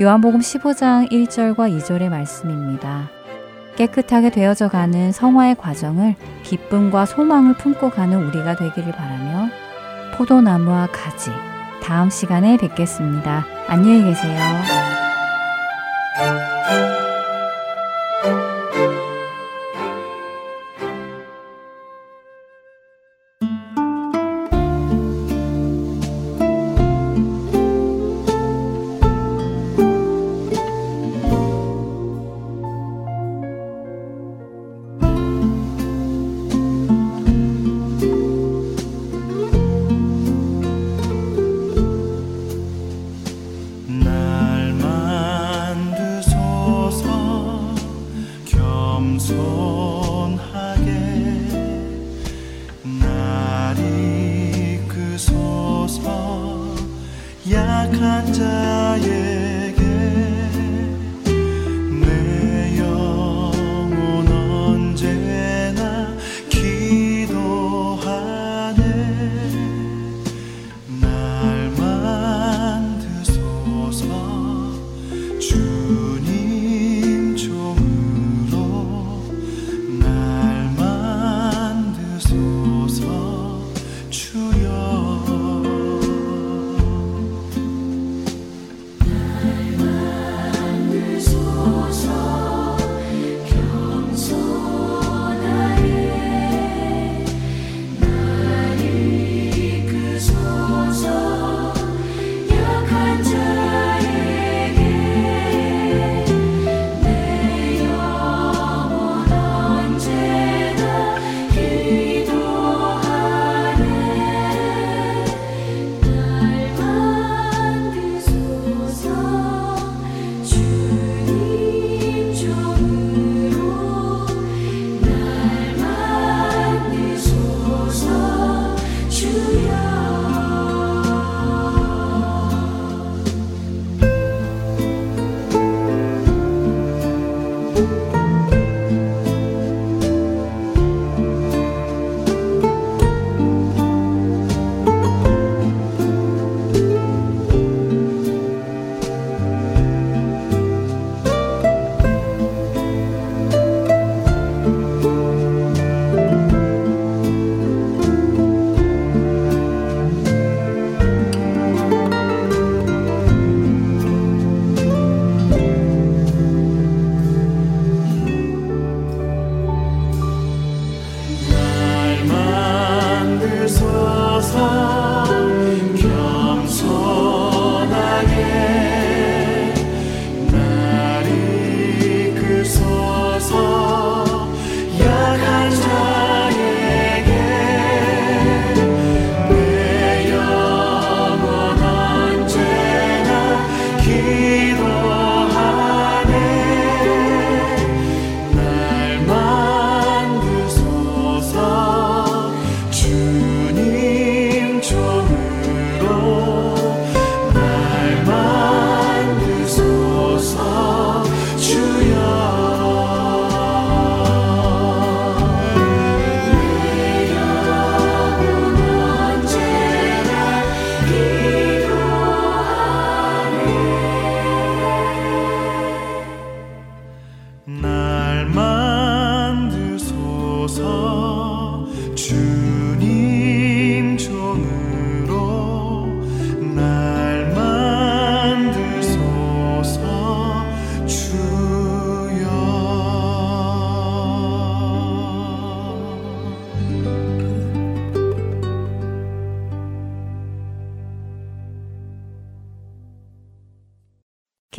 요한복음 0.00 0.40
15장 0.40 1.12
1절과 1.12 1.70
2절의 1.78 2.08
말씀입니다. 2.08 3.10
깨끗하게 3.76 4.30
되어져 4.30 4.68
가는 4.68 5.12
성화의 5.12 5.56
과정을 5.56 6.16
기쁨과 6.44 7.04
소망을 7.04 7.54
품고 7.58 7.90
가는 7.90 8.26
우리가 8.26 8.56
되기를 8.56 8.92
바라며 8.92 9.50
포도나무와 10.16 10.88
가지 10.90 11.30
다음 11.82 12.08
시간에 12.08 12.56
뵙겠습니다. 12.56 13.44
안녕히 13.68 14.04
계세요. 14.04 14.40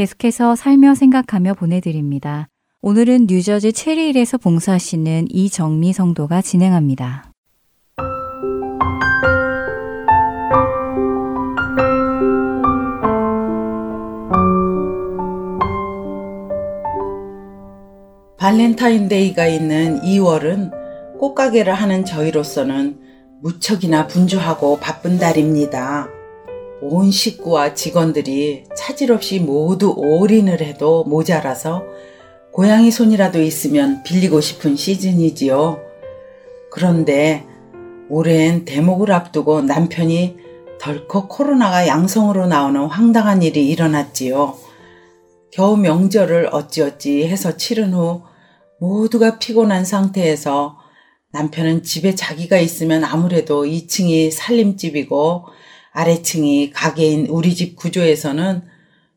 계속해서 0.04 0.58
살며 0.58 0.96
생각하며 0.96 1.54
보내드립니다. 1.54 2.50
오늘은 2.82 3.28
뉴저지 3.30 3.72
체리힐에서 3.72 4.38
봉사하시는 4.38 5.28
이정미 5.30 5.94
성도가 5.94 6.42
진행합니다. 6.42 7.32
발렌타인데이가 18.38 19.48
있는 19.48 20.02
2월은 20.02 20.72
꽃가게를 21.20 21.74
하는 21.74 22.04
저희로서는 22.04 23.00
무척이나 23.42 24.08
분주하고 24.08 24.80
바쁜 24.82 25.18
달입니다. 25.18 26.10
온 26.90 27.12
식구와 27.12 27.74
직원들이 27.74 28.66
차질 28.76 29.14
없이 29.14 29.40
모두 29.40 29.94
올인을 29.96 30.62
해도 30.62 31.06
모자라서 31.06 31.84
고양이 32.52 32.92
손이라도 32.92 33.42
있으면 33.42 34.04
빌리고 34.04 34.42
싶은 34.42 34.76
시즌이지요. 34.76 35.80
그런데 36.70 37.46
올해엔 38.10 38.66
대목을 38.66 39.12
앞두고 39.12 39.62
남편이 39.62 40.38
덜컥 40.80 41.30
코로나가 41.30 41.88
양성으로 41.88 42.48
나오는 42.48 42.86
황당한 42.86 43.42
일이 43.42 43.70
일어났지요. 43.70 44.58
겨우 45.52 45.78
명절을 45.78 46.50
어찌어찌 46.52 47.28
해서 47.28 47.56
치른 47.56 47.94
후 47.94 48.24
모두가 48.80 49.40
피곤한 49.40 49.86
상태에서 49.86 50.78
남편은 51.32 51.84
집에 51.84 52.14
자기가 52.14 52.58
있으면 52.58 53.06
아무래도 53.06 53.64
2층이 53.64 54.32
살림집이고 54.32 55.46
아래층이 55.94 56.72
가게인 56.72 57.28
우리 57.28 57.56
집 57.56 57.76
구조에서는 57.76 58.64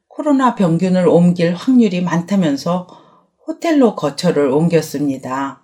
코로나 0.08 0.54
병균을 0.54 1.08
옮길 1.08 1.54
확률이 1.54 2.02
많다면서 2.02 2.86
호텔로 3.46 3.96
거처를 3.96 4.48
옮겼습니다. 4.48 5.62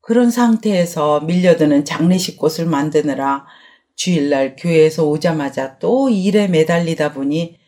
그런 0.00 0.30
상태에서 0.30 1.20
밀려드는 1.20 1.84
장례식 1.84 2.38
꽃을 2.38 2.66
만드느라 2.66 3.46
주일날 3.94 4.56
교회에서 4.56 5.04
오자마자 5.04 5.78
또 5.78 6.08
일에 6.08 6.48
매달리다 6.48 7.12
보니 7.12 7.58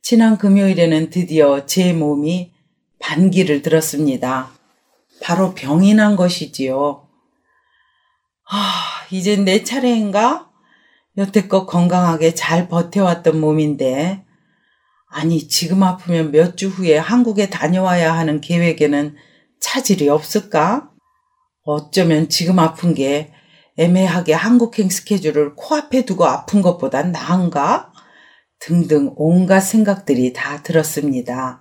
지난 0.00 0.38
금요일에는 0.38 1.10
드디어 1.10 1.66
제 1.66 1.92
몸이 1.92 2.52
반기를 2.98 3.62
들었습니다. 3.62 4.50
바로 5.22 5.54
병이 5.54 5.94
난 5.94 6.16
것이지요. 6.16 7.06
아, 8.50 9.06
이젠 9.10 9.44
내 9.44 9.62
차례인가? 9.62 10.51
여태껏 11.16 11.66
건강하게 11.66 12.34
잘 12.34 12.68
버텨왔던 12.68 13.40
몸인데, 13.40 14.24
아니, 15.08 15.46
지금 15.46 15.82
아프면 15.82 16.30
몇 16.32 16.56
주 16.56 16.68
후에 16.68 16.96
한국에 16.96 17.50
다녀와야 17.50 18.14
하는 18.14 18.40
계획에는 18.40 19.14
차질이 19.60 20.08
없을까? 20.08 20.90
어쩌면 21.64 22.28
지금 22.28 22.58
아픈 22.58 22.94
게 22.94 23.32
애매하게 23.76 24.32
한국행 24.32 24.88
스케줄을 24.88 25.54
코앞에 25.54 26.04
두고 26.04 26.24
아픈 26.24 26.62
것보단 26.62 27.12
나은가? 27.12 27.92
등등 28.58 29.12
온갖 29.16 29.60
생각들이 29.60 30.32
다 30.32 30.62
들었습니다. 30.62 31.60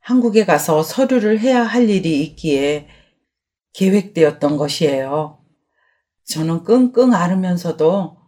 한국에 0.00 0.44
가서 0.44 0.82
서류를 0.82 1.40
해야 1.40 1.62
할 1.62 1.88
일이 1.88 2.22
있기에 2.22 2.88
계획되었던 3.72 4.56
것이에요. 4.56 5.40
저는 6.26 6.62
끙끙 6.64 7.14
앓으면서도 7.14 8.18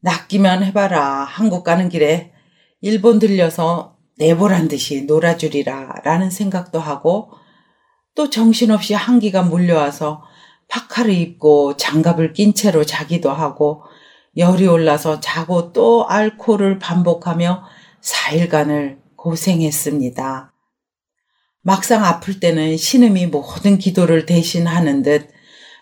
낚이면 0.00 0.64
해봐라. 0.64 1.24
한국 1.24 1.64
가는 1.64 1.88
길에 1.88 2.32
일본 2.80 3.18
들려서 3.18 3.96
내보란 4.18 4.68
듯이 4.68 5.02
놀아주리라 5.02 6.02
라는 6.04 6.30
생각도 6.30 6.78
하고 6.78 7.30
또 8.14 8.30
정신없이 8.30 8.94
한기가 8.94 9.42
몰려와서 9.42 10.22
파카를 10.68 11.12
입고 11.12 11.76
장갑을 11.76 12.32
낀 12.32 12.54
채로 12.54 12.84
자기도 12.84 13.30
하고 13.30 13.82
열이 14.36 14.66
올라서 14.66 15.20
자고 15.20 15.72
또 15.72 16.06
알코올을 16.08 16.78
반복하며 16.78 17.64
4일간을 18.02 18.98
고생했습니다. 19.16 20.52
막상 21.62 22.04
아플 22.04 22.38
때는 22.38 22.76
신음이 22.76 23.26
모든 23.26 23.78
기도를 23.78 24.26
대신하는 24.26 25.02
듯 25.02 25.30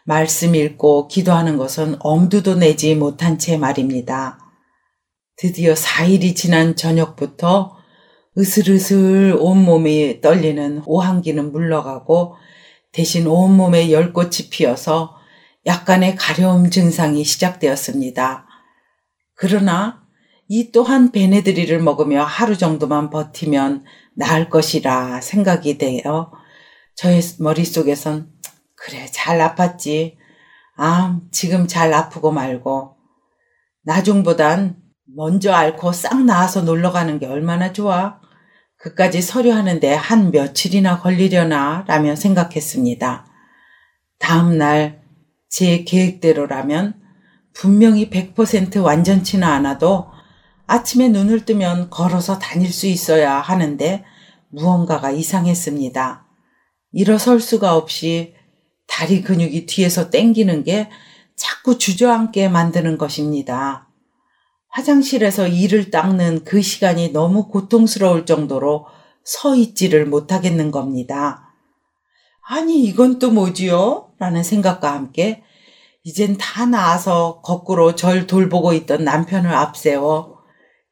말씀 0.04 0.54
읽고 0.54 1.08
기도하는 1.08 1.56
것은 1.56 1.96
엄두도 2.00 2.56
내지 2.56 2.94
못한 2.94 3.38
채 3.38 3.56
말입니다. 3.56 4.38
드디어 5.36 5.72
4일이 5.72 6.36
지난 6.36 6.76
저녁부터 6.76 7.76
으슬으슬 8.36 9.34
온몸이 9.38 10.20
떨리는 10.20 10.82
오한기는 10.84 11.52
물러가고 11.52 12.36
대신 12.92 13.26
온몸에 13.26 13.90
열꽃이 13.90 14.50
피어서 14.50 15.16
약간의 15.66 16.16
가려움 16.16 16.68
증상이 16.68 17.24
시작되었습니다. 17.24 18.46
그러나 19.34 20.02
이 20.48 20.70
또한 20.70 21.10
베네드리를 21.12 21.80
먹으며 21.80 22.22
하루 22.24 22.58
정도만 22.58 23.08
버티면 23.08 23.84
나을 24.14 24.50
것이라 24.50 25.22
생각이 25.22 25.78
되어 25.78 26.30
저의 26.94 27.22
머릿속에선 27.38 28.33
그래 28.84 29.06
잘 29.10 29.38
아팠지. 29.38 30.16
아 30.76 31.20
지금 31.30 31.66
잘 31.66 31.92
아프고 31.94 32.32
말고 32.32 32.96
나중보단 33.82 34.76
먼저 35.16 35.52
앓고 35.52 35.92
싹 35.92 36.24
나아서 36.24 36.62
놀러 36.62 36.92
가는 36.92 37.18
게 37.18 37.26
얼마나 37.26 37.72
좋아. 37.72 38.20
그까지 38.76 39.22
서류하는데 39.22 39.94
한 39.94 40.30
며칠이나 40.30 41.00
걸리려나 41.00 41.84
라며 41.88 42.14
생각했습니다. 42.14 43.26
다음 44.18 44.58
날 44.58 45.04
제 45.54 45.84
계획대로라면 45.84 47.00
분명히 47.52 48.10
100% 48.10 48.82
완전치는 48.82 49.46
않아도 49.46 50.08
아침에 50.66 51.06
눈을 51.10 51.44
뜨면 51.44 51.90
걸어서 51.90 52.40
다닐 52.40 52.72
수 52.72 52.88
있어야 52.88 53.38
하는데 53.38 54.02
무언가가 54.48 55.12
이상했습니다. 55.12 56.26
일어설 56.90 57.38
수가 57.38 57.76
없이 57.76 58.34
다리 58.86 59.22
근육이 59.22 59.66
뒤에서 59.66 60.10
땡기는 60.10 60.64
게 60.64 60.90
자꾸 61.36 61.78
주저앉게 61.78 62.48
만드는 62.48 62.98
것입니다. 62.98 63.88
화장실에서 64.68 65.46
이를 65.46 65.90
닦는 65.90 66.44
그 66.44 66.60
시간이 66.60 67.12
너무 67.12 67.48
고통스러울 67.48 68.26
정도로 68.26 68.86
서 69.24 69.54
있지를 69.54 70.06
못하겠는 70.06 70.70
겁니다. 70.70 71.54
아니, 72.46 72.84
이건 72.84 73.18
또 73.18 73.30
뭐지요? 73.30 74.12
라는 74.18 74.42
생각과 74.42 74.92
함께 74.92 75.42
이젠 76.02 76.36
다 76.36 76.66
나아서 76.66 77.40
거꾸로 77.42 77.94
절 77.94 78.26
돌보고 78.26 78.74
있던 78.74 79.04
남편을 79.04 79.52
앞세워 79.52 80.38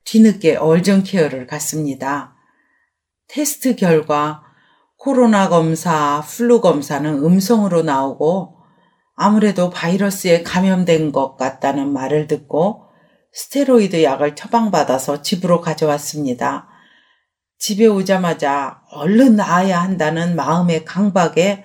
뒤늦게 0.05 0.57
urgent 0.57 1.03
care를 1.03 1.47
갔습니다. 1.47 2.35
테스트 3.29 3.77
결과 3.77 4.43
코로나 5.03 5.49
검사, 5.49 6.23
flu 6.29 6.61
검사는 6.61 7.13
음성으로 7.13 7.83
나오고 7.83 8.57
아무래도 9.17 9.69
바이러스에 9.69 10.45
감염된 10.45 11.11
것 11.11 11.37
같다는 11.37 11.93
말을 11.93 12.29
듣고 12.29 12.85
스테로이드 13.33 14.05
약을 14.05 14.37
처방받아서 14.37 15.23
집으로 15.23 15.61
가져왔습니다. 15.61 16.69
집에 17.59 17.87
오자마자 17.87 18.83
얼른 18.93 19.35
나아야 19.35 19.83
한다는 19.83 20.37
마음의 20.37 20.85
강박에 20.85 21.65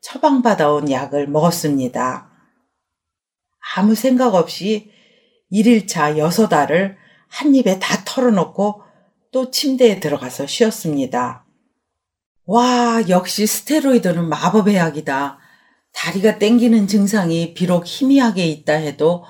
처방받아온 0.00 0.90
약을 0.90 1.28
먹었습니다. 1.28 2.32
아무 3.76 3.94
생각 3.94 4.34
없이 4.34 4.90
1일차 5.52 6.16
6알을 6.16 6.96
한 7.28 7.54
입에 7.54 7.78
다 7.78 8.02
털어놓고 8.04 8.82
또 9.30 9.52
침대에 9.52 10.00
들어가서 10.00 10.48
쉬었습니다. 10.48 11.46
와, 12.52 13.02
역시 13.08 13.46
스테로이드는 13.46 14.28
마법의 14.28 14.74
약이다. 14.76 15.38
다리가 15.94 16.38
땡기는 16.38 16.86
증상이 16.86 17.54
비록 17.54 17.84
희미하게 17.86 18.44
있다 18.46 18.74
해도 18.74 19.24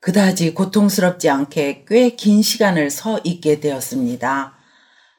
그다지 0.00 0.54
고통스럽지 0.54 1.28
않게 1.28 1.84
꽤 1.86 2.16
긴 2.16 2.40
시간을 2.40 2.88
서 2.88 3.20
있게 3.24 3.60
되었습니다. 3.60 4.54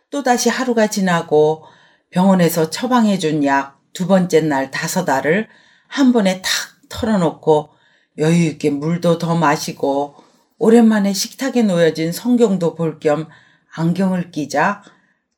또다시 0.09 0.49
하루가 0.49 0.87
지나고 0.87 1.63
병원에서 2.09 2.71
처방해준 2.71 3.43
약 3.45 3.81
두 3.93 4.07
번째 4.07 4.41
날 4.41 4.71
다섯 4.71 5.07
알을 5.07 5.47
한 5.87 6.11
번에 6.11 6.41
탁 6.41 6.49
털어놓고 6.89 7.69
여유있게 8.17 8.71
물도 8.71 9.19
더 9.19 9.35
마시고 9.35 10.15
오랜만에 10.57 11.13
식탁에 11.13 11.61
놓여진 11.61 12.11
성경도 12.13 12.73
볼 12.73 12.99
겸 12.99 13.27
안경을 13.75 14.31
끼자 14.31 14.81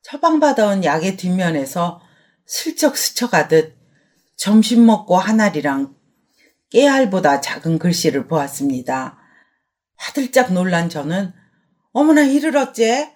처방받아온 0.00 0.82
약의 0.84 1.18
뒷면에서 1.18 2.05
슬쩍 2.46 2.96
스쳐가듯 2.96 3.76
점심 4.36 4.86
먹고 4.86 5.16
한 5.16 5.40
알이랑 5.40 5.94
깨알보다 6.70 7.40
작은 7.40 7.78
글씨를 7.78 8.28
보았습니다. 8.28 9.18
화들짝 9.96 10.52
놀란 10.52 10.88
저는 10.88 11.32
어머나 11.92 12.22
이를 12.22 12.56
어째? 12.56 13.12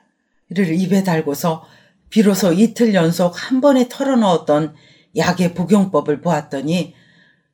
이를 0.49 0.75
입에 0.75 1.05
달고서 1.05 1.65
비로소 2.09 2.53
이틀 2.53 2.95
연속 2.95 3.33
한 3.37 3.61
번에 3.61 3.89
털어넣었던 3.89 4.75
약의 5.17 5.55
복용법을 5.55 6.21
보았더니 6.21 6.95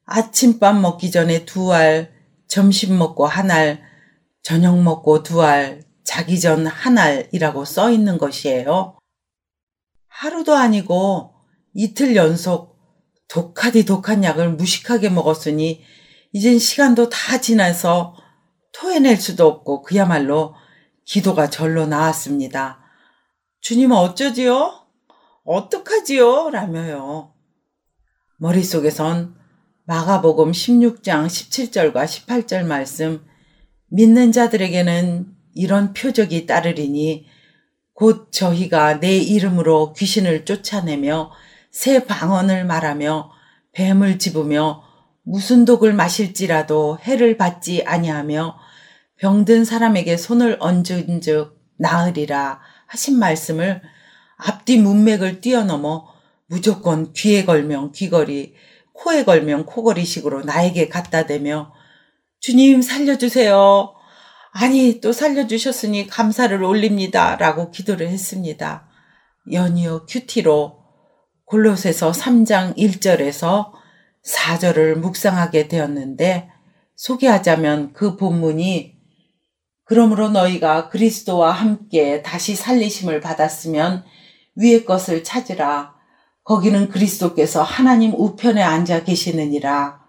아침밥 0.05 0.77
먹기 0.81 1.11
전에 1.11 1.45
두 1.45 1.73
알, 1.73 2.15
점심 2.47 2.97
먹고 2.97 3.27
한 3.27 3.51
알, 3.51 3.83
저녁 4.43 4.81
먹고 4.81 5.23
두 5.23 5.43
알, 5.43 5.83
자기 6.05 6.39
전 6.39 6.67
한 6.67 6.97
알이라고 6.97 7.65
써 7.65 7.91
있는 7.91 8.17
것이에요. 8.17 8.97
하루도 10.09 10.55
아니고 10.55 11.36
이틀 11.79 12.17
연속 12.17 12.79
독하디 13.29 13.85
독한 13.85 14.25
약을 14.25 14.55
무식하게 14.55 15.11
먹었으니 15.11 15.83
이젠 16.33 16.59
시간도 16.59 17.11
다 17.11 17.39
지나서 17.39 18.17
토해낼 18.73 19.19
수도 19.19 19.47
없고 19.47 19.83
그야말로 19.83 20.55
기도가 21.05 21.51
절로 21.51 21.87
나왔습니다. 21.87 22.81
주님 23.61 23.93
어쩌지요? 23.93 24.87
어떡하지요? 25.45 26.49
라며요. 26.49 27.35
머릿속에선 28.39 29.37
마가복음 29.85 30.53
16장 30.53 31.27
17절과 31.27 32.07
18절 32.07 32.65
말씀 32.65 33.23
믿는 33.89 34.33
자들에게는 34.33 35.27
이런 35.55 35.93
표적이 35.93 36.47
따르리니 36.47 37.27
곧 37.93 38.33
저희가 38.33 38.99
내 38.99 39.19
이름으로 39.19 39.93
귀신을 39.93 40.47
쫓아내며 40.47 41.33
새 41.77 42.07
방언을 42.07 42.65
말하며 42.65 43.31
뱀을 43.73 44.19
집으며 44.19 44.83
무슨 45.23 45.67
독을 45.67 45.93
마실지라도 45.93 46.97
해를 47.03 47.37
받지 47.37 47.85
아니하며 47.85 48.59
병든 49.19 49.67
사람에게 49.67 50.17
손을 50.17 50.57
얹은즉 50.59 51.55
나으리라 51.77 52.61
하신 52.87 53.19
말씀을 53.19 53.83
앞뒤 54.39 54.79
문맥을 54.79 55.43
뛰어넘어 55.43 56.09
무조건 56.47 57.13
귀에 57.13 57.45
걸면 57.45 57.93
귀걸이, 57.93 58.55
코에 58.95 59.25
걸면 59.25 59.67
코걸이식으로 59.67 60.45
나에게 60.45 60.89
갖다 60.89 61.27
대며 61.27 61.75
주님 62.41 62.81
살려주세요. 62.81 63.95
아니 64.53 65.03
또 65.03 65.13
살려주셨으니 65.13 66.07
감사를 66.07 66.65
올립니다. 66.65 67.37
라고 67.37 67.71
기도를 67.71 68.09
했습니다. 68.09 68.89
연이어 69.53 70.07
큐티로 70.07 70.76
골로새서 71.47 72.11
3장 72.11 72.77
1절에서 72.77 73.71
4절을 74.25 74.97
묵상하게 74.97 75.69
되었는데 75.69 76.51
소개하자면 76.97 77.93
그 77.93 78.17
본문이 78.17 78.97
그러므로 79.85 80.29
너희가 80.31 80.89
그리스도와 80.89 81.53
함께 81.53 82.23
다시 82.23 82.57
살리심을 82.57 83.21
받았으면 83.21 84.05
위의 84.57 84.85
것을 84.85 85.23
찾으라. 85.23 85.95
거기는 86.43 86.89
그리스도께서 86.89 87.63
하나님 87.63 88.13
우편에 88.13 88.61
앉아 88.61 89.05
계시느니라. 89.05 90.01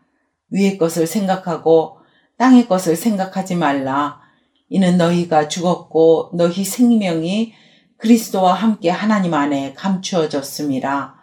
위의 0.50 0.80
것을 0.80 1.06
생각하고 1.06 2.00
땅의 2.40 2.68
것을 2.68 2.96
생각하지 2.96 3.56
말라. 3.56 4.22
이는 4.70 4.98
너희가 4.98 5.48
죽었고 5.48 6.32
너희 6.34 6.64
생명이 6.64 7.54
그리스도와 7.98 8.54
함께 8.54 8.90
하나님 8.90 9.36
안에 9.36 9.74
감추어졌습니다. 9.74 11.17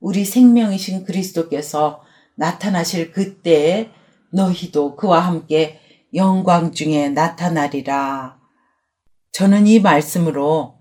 우리 0.00 0.24
생명이신 0.24 1.04
그리스도께서 1.04 2.02
나타나실 2.36 3.12
그때에 3.12 3.90
너희도 4.32 4.96
그와 4.96 5.20
함께 5.20 5.80
영광 6.14 6.72
중에 6.72 7.08
나타나리라. 7.08 8.38
저는 9.32 9.66
이 9.66 9.80
말씀으로 9.80 10.78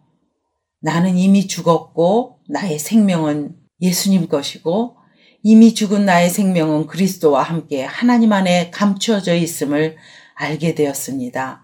나는 0.82 1.18
이미 1.18 1.48
죽었고 1.48 2.40
나의 2.50 2.78
생명은 2.78 3.56
예수님 3.82 4.28
것이고 4.28 4.98
이미 5.42 5.74
죽은 5.74 6.06
나의 6.06 6.30
생명은 6.30 6.88
그리스도와 6.88 7.44
함께 7.44 7.84
하나님 7.84 8.32
안에 8.32 8.70
감추어져 8.70 9.36
있음을 9.36 9.98
알게 10.36 10.76
되었습니다. 10.76 11.64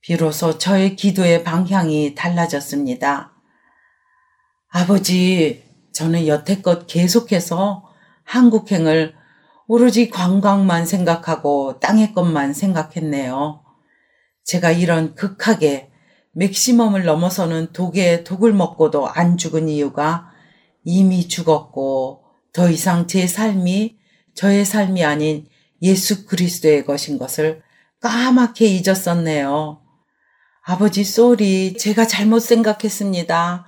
비로소 0.00 0.58
저의 0.58 0.96
기도의 0.96 1.44
방향이 1.44 2.14
달라졌습니다. 2.14 3.34
아버지, 4.68 5.65
저는 5.96 6.26
여태껏 6.26 6.86
계속해서 6.86 7.82
한국행을 8.24 9.14
오로지 9.66 10.10
관광만 10.10 10.84
생각하고 10.84 11.80
땅의 11.80 12.12
것만 12.12 12.52
생각했네요. 12.52 13.64
제가 14.44 14.72
이런 14.72 15.14
극하게 15.14 15.90
맥시멈을 16.32 17.04
넘어서는 17.04 17.72
독에 17.72 18.24
독을 18.24 18.52
먹고도 18.52 19.08
안 19.08 19.38
죽은 19.38 19.70
이유가 19.70 20.28
이미 20.84 21.28
죽었고 21.28 22.24
더 22.52 22.68
이상 22.68 23.06
제 23.06 23.26
삶이 23.26 23.96
저의 24.34 24.66
삶이 24.66 25.02
아닌 25.02 25.48
예수 25.80 26.26
그리스도의 26.26 26.84
것인 26.84 27.16
것을 27.18 27.62
까맣게 28.02 28.66
잊었었네요. 28.66 29.80
아버지 30.62 31.04
쏘리 31.04 31.78
제가 31.78 32.06
잘못 32.06 32.40
생각했습니다. 32.40 33.64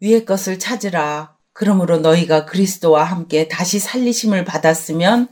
위의 0.00 0.24
것을 0.24 0.58
찾으라. 0.58 1.39
그러므로 1.60 1.98
너희가 1.98 2.46
그리스도와 2.46 3.04
함께 3.04 3.46
다시 3.46 3.78
살리심을 3.78 4.46
받았으면 4.46 5.28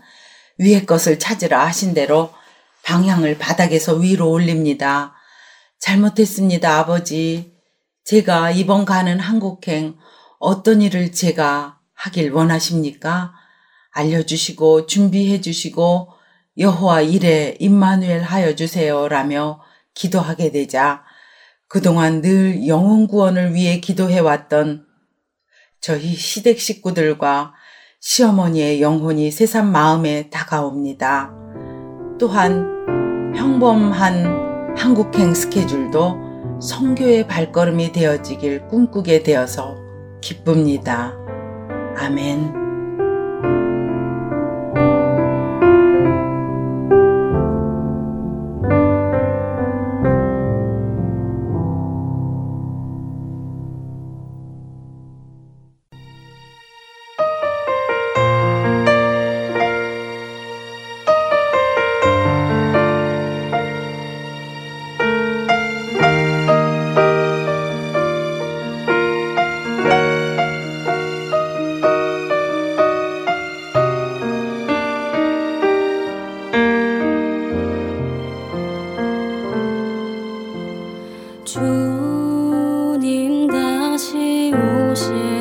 위의 0.59 0.85
것을 0.85 1.19
찾으라 1.19 1.64
하신 1.64 1.95
대로 1.95 2.35
방향을 2.83 3.38
바닥에서 3.38 3.95
위로 3.95 4.31
올립니다. 4.31 5.14
잘못했습니다, 5.79 6.81
아버지. 6.81 7.55
제가 8.05 8.51
이번 8.51 8.85
가는 8.85 9.19
한국행 9.19 9.97
어떤 10.38 10.83
일을 10.83 11.12
제가 11.12 11.79
하길 11.95 12.33
원하십니까? 12.33 13.33
알려주시고 13.93 14.85
준비해 14.85 15.41
주시고 15.41 16.11
여호와 16.59 17.01
이래 17.01 17.57
임마누엘 17.59 18.21
하여 18.21 18.55
주세요라며 18.55 19.62
기도하게 19.95 20.53
되자 20.53 21.05
그동안 21.69 22.21
늘 22.21 22.69
영혼 22.69 23.07
구원을 23.07 23.55
위해 23.55 23.81
기도해 23.81 24.19
왔던 24.19 24.88
저희 25.81 26.14
시댁 26.14 26.61
식구들과 26.61 27.53
시어머니의 28.01 28.81
영혼이 28.83 29.31
새삼 29.31 29.71
마음에 29.71 30.31
다가옵니다. 30.31 31.33
또한 32.19 33.33
평범한 33.35 34.77
한국행 34.77 35.35
스케줄도 35.35 36.61
성교의 36.61 37.27
발걸음이 37.27 37.93
되어지길 37.93 38.69
꿈꾸게 38.69 39.23
되어서 39.23 39.77
기쁩니다. 40.21 41.14
아멘. 41.97 42.58
share. 85.09 85.38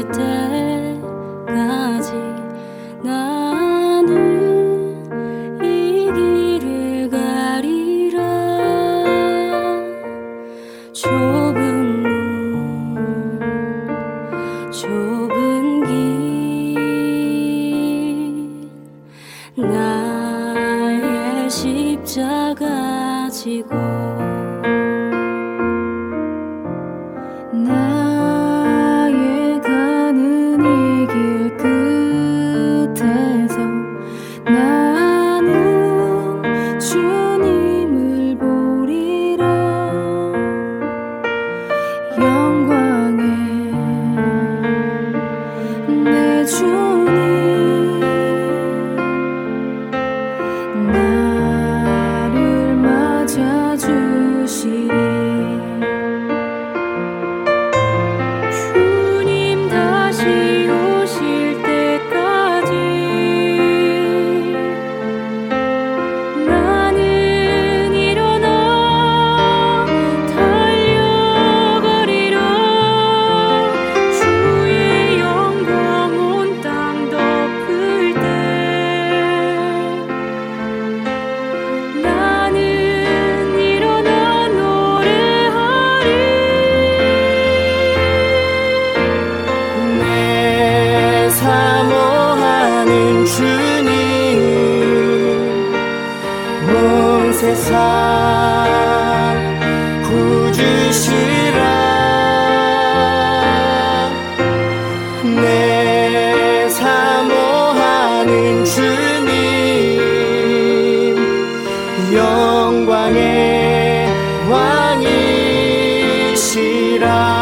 주시리라 116.97 117.36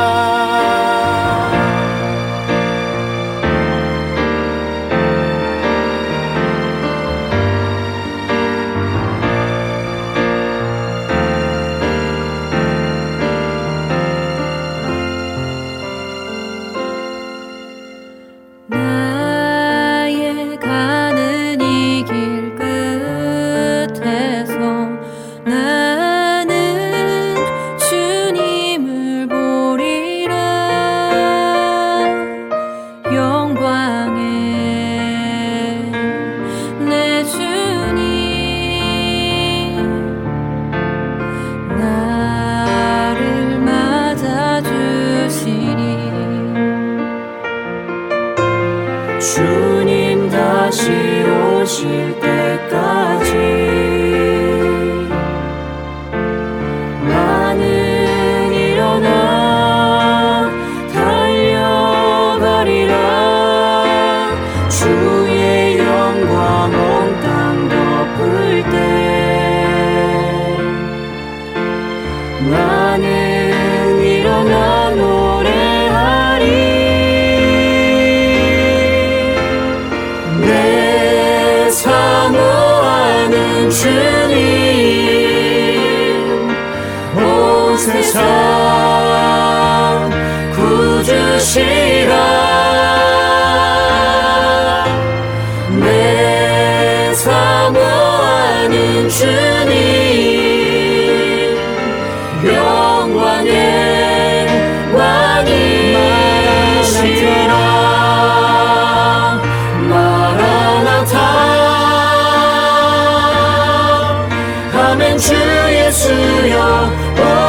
주 115.17 115.33
예수여 115.33 116.91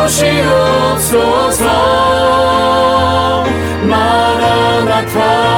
오시옵소서. 0.06 1.64
마라나타 3.82 5.55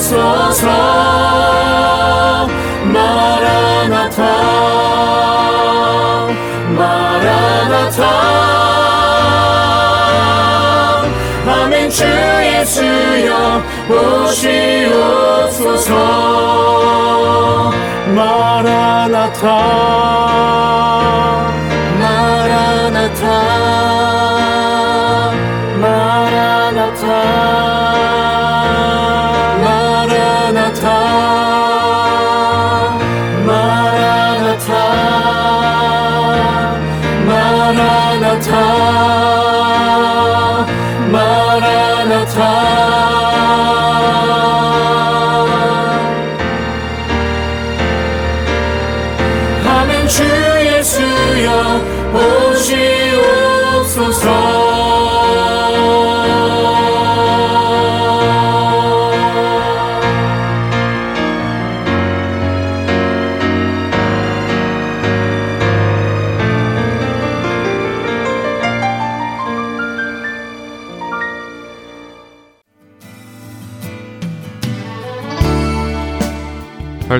오소서. 0.00 0.66
마라나타 2.84 4.22
마라나타. 6.74 8.00
아멘 11.46 11.90
주 11.90 12.04
예수여 12.04 13.62
오시옵소서. 14.30 15.10
마라나타 18.14 19.42
마라나타 22.00 23.24
마라나타. 25.78 27.50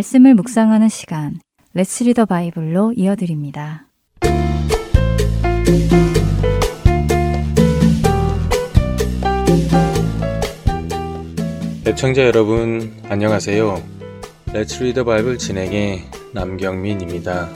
말씀을 0.00 0.34
묵상하는 0.34 0.88
시간, 0.88 1.40
Let's 1.74 2.04
Read 2.04 2.15
the 2.15 2.24
Bible로 2.24 2.94
이어드립니다. 2.96 3.86
애청자 11.86 12.24
여러분, 12.24 12.92
안녕하세요. 13.08 13.82
Let's 14.52 14.82
Read 14.82 14.95
the 14.95 15.04
Bible 15.04 15.38
진행의 15.38 16.04
남경민입니다. 16.32 17.48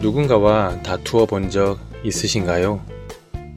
누군가와 0.00 0.82
다투어 0.82 1.26
본 1.26 1.48
적 1.48 1.78
있으신가요? 2.04 2.84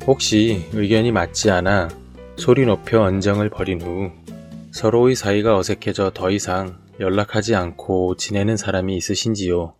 혹시 0.05 0.65
의견이 0.71 1.11
맞지 1.11 1.51
않아 1.51 1.89
소리 2.37 2.65
높여 2.65 3.01
언쟁을 3.01 3.49
벌인 3.49 3.81
후 3.81 4.11
서로의 4.71 5.15
사이가 5.15 5.57
어색해져 5.57 6.11
더 6.13 6.29
이상 6.31 6.77
연락하지 6.99 7.55
않고 7.55 8.15
지내는 8.15 8.57
사람이 8.57 8.95
있으신지요? 8.97 9.75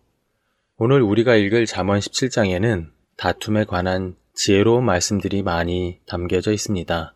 오늘 0.76 1.02
우리가 1.02 1.34
읽을 1.34 1.66
잠언 1.66 1.98
17장에는 1.98 2.90
다툼에 3.16 3.64
관한 3.64 4.16
지혜로운 4.34 4.84
말씀들이 4.84 5.42
많이 5.42 5.98
담겨져 6.06 6.52
있습니다. 6.52 7.14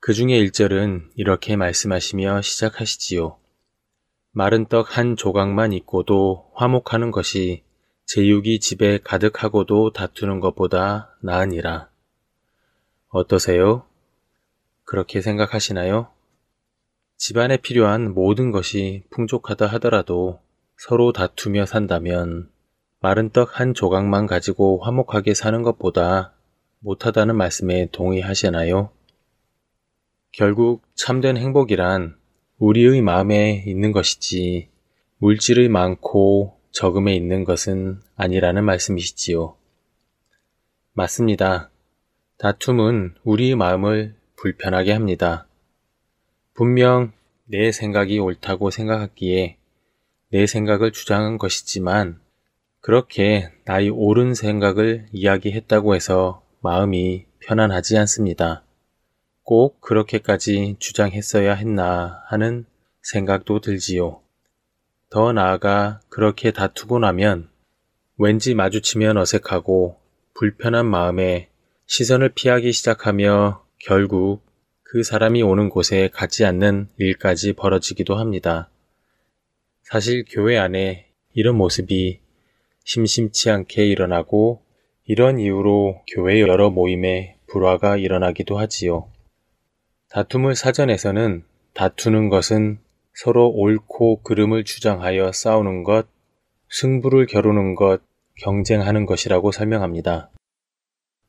그 0.00 0.12
중에 0.12 0.38
1절은 0.44 1.08
이렇게 1.16 1.56
말씀하시며 1.56 2.42
시작하시지요. 2.42 3.38
마른 4.32 4.66
떡 4.66 4.98
한 4.98 5.16
조각만 5.16 5.72
있고도 5.72 6.50
화목하는 6.54 7.10
것이 7.10 7.62
제육이 8.04 8.60
집에 8.60 8.98
가득하고도 9.02 9.92
다투는 9.92 10.40
것보다 10.40 11.16
나으니라. 11.22 11.88
어떠세요? 13.08 13.86
그렇게 14.84 15.22
생각하시나요? 15.22 16.08
집안에 17.26 17.56
필요한 17.56 18.12
모든 18.12 18.50
것이 18.50 19.02
풍족하다 19.08 19.64
하더라도 19.68 20.42
서로 20.76 21.10
다투며 21.10 21.64
산다면 21.64 22.50
마른 23.00 23.30
떡 23.30 23.58
한 23.58 23.72
조각만 23.72 24.26
가지고 24.26 24.82
화목하게 24.82 25.32
사는 25.32 25.62
것보다 25.62 26.34
못하다는 26.80 27.34
말씀에 27.34 27.88
동의하시나요? 27.92 28.90
결국 30.32 30.82
참된 30.96 31.38
행복이란 31.38 32.14
우리의 32.58 33.00
마음에 33.00 33.64
있는 33.66 33.92
것이지 33.92 34.68
물질의 35.16 35.70
많고 35.70 36.60
적음에 36.72 37.16
있는 37.16 37.44
것은 37.44 38.02
아니라는 38.16 38.64
말씀이시지요. 38.64 39.56
맞습니다. 40.92 41.70
다툼은 42.36 43.14
우리의 43.24 43.56
마음을 43.56 44.14
불편하게 44.36 44.92
합니다. 44.92 45.46
분명 46.54 47.10
내 47.46 47.72
생각이 47.72 48.20
옳다고 48.20 48.70
생각하기에 48.70 49.56
내 50.30 50.46
생각을 50.46 50.92
주장한 50.92 51.36
것이지만 51.36 52.20
그렇게 52.80 53.50
나의 53.64 53.90
옳은 53.90 54.34
생각을 54.34 55.06
이야기했다고 55.10 55.96
해서 55.96 56.44
마음이 56.60 57.26
편안하지 57.40 57.98
않습니다. 57.98 58.62
꼭 59.42 59.80
그렇게까지 59.80 60.76
주장했어야 60.78 61.54
했나 61.54 62.22
하는 62.26 62.66
생각도 63.02 63.60
들지요. 63.60 64.20
더 65.10 65.32
나아가 65.32 66.00
그렇게 66.08 66.52
다투고 66.52 67.00
나면 67.00 67.48
왠지 68.16 68.54
마주치면 68.54 69.16
어색하고 69.16 69.98
불편한 70.34 70.86
마음에 70.86 71.48
시선을 71.86 72.30
피하기 72.30 72.72
시작하며 72.72 73.64
결국 73.78 74.42
그 74.84 75.02
사람이 75.02 75.42
오는 75.42 75.70
곳에 75.70 76.08
가지 76.12 76.44
않는 76.44 76.88
일까지 76.98 77.54
벌어지기도 77.54 78.14
합니다. 78.14 78.70
사실 79.82 80.24
교회 80.28 80.56
안에 80.56 81.08
이런 81.32 81.56
모습이 81.56 82.20
심심치 82.84 83.50
않게 83.50 83.86
일어나고 83.86 84.62
이런 85.04 85.40
이유로 85.40 86.02
교회 86.06 86.40
여러 86.40 86.70
모임에 86.70 87.36
불화가 87.48 87.96
일어나기도 87.96 88.58
하지요. 88.58 89.10
다툼을 90.10 90.54
사전에서는 90.54 91.44
다투는 91.72 92.28
것은 92.28 92.78
서로 93.14 93.48
옳고 93.48 94.22
그름을 94.22 94.64
주장하여 94.64 95.32
싸우는 95.32 95.82
것, 95.82 96.06
승부를 96.70 97.26
겨루는 97.26 97.74
것, 97.74 98.00
경쟁하는 98.36 99.06
것이라고 99.06 99.50
설명합니다. 99.50 100.30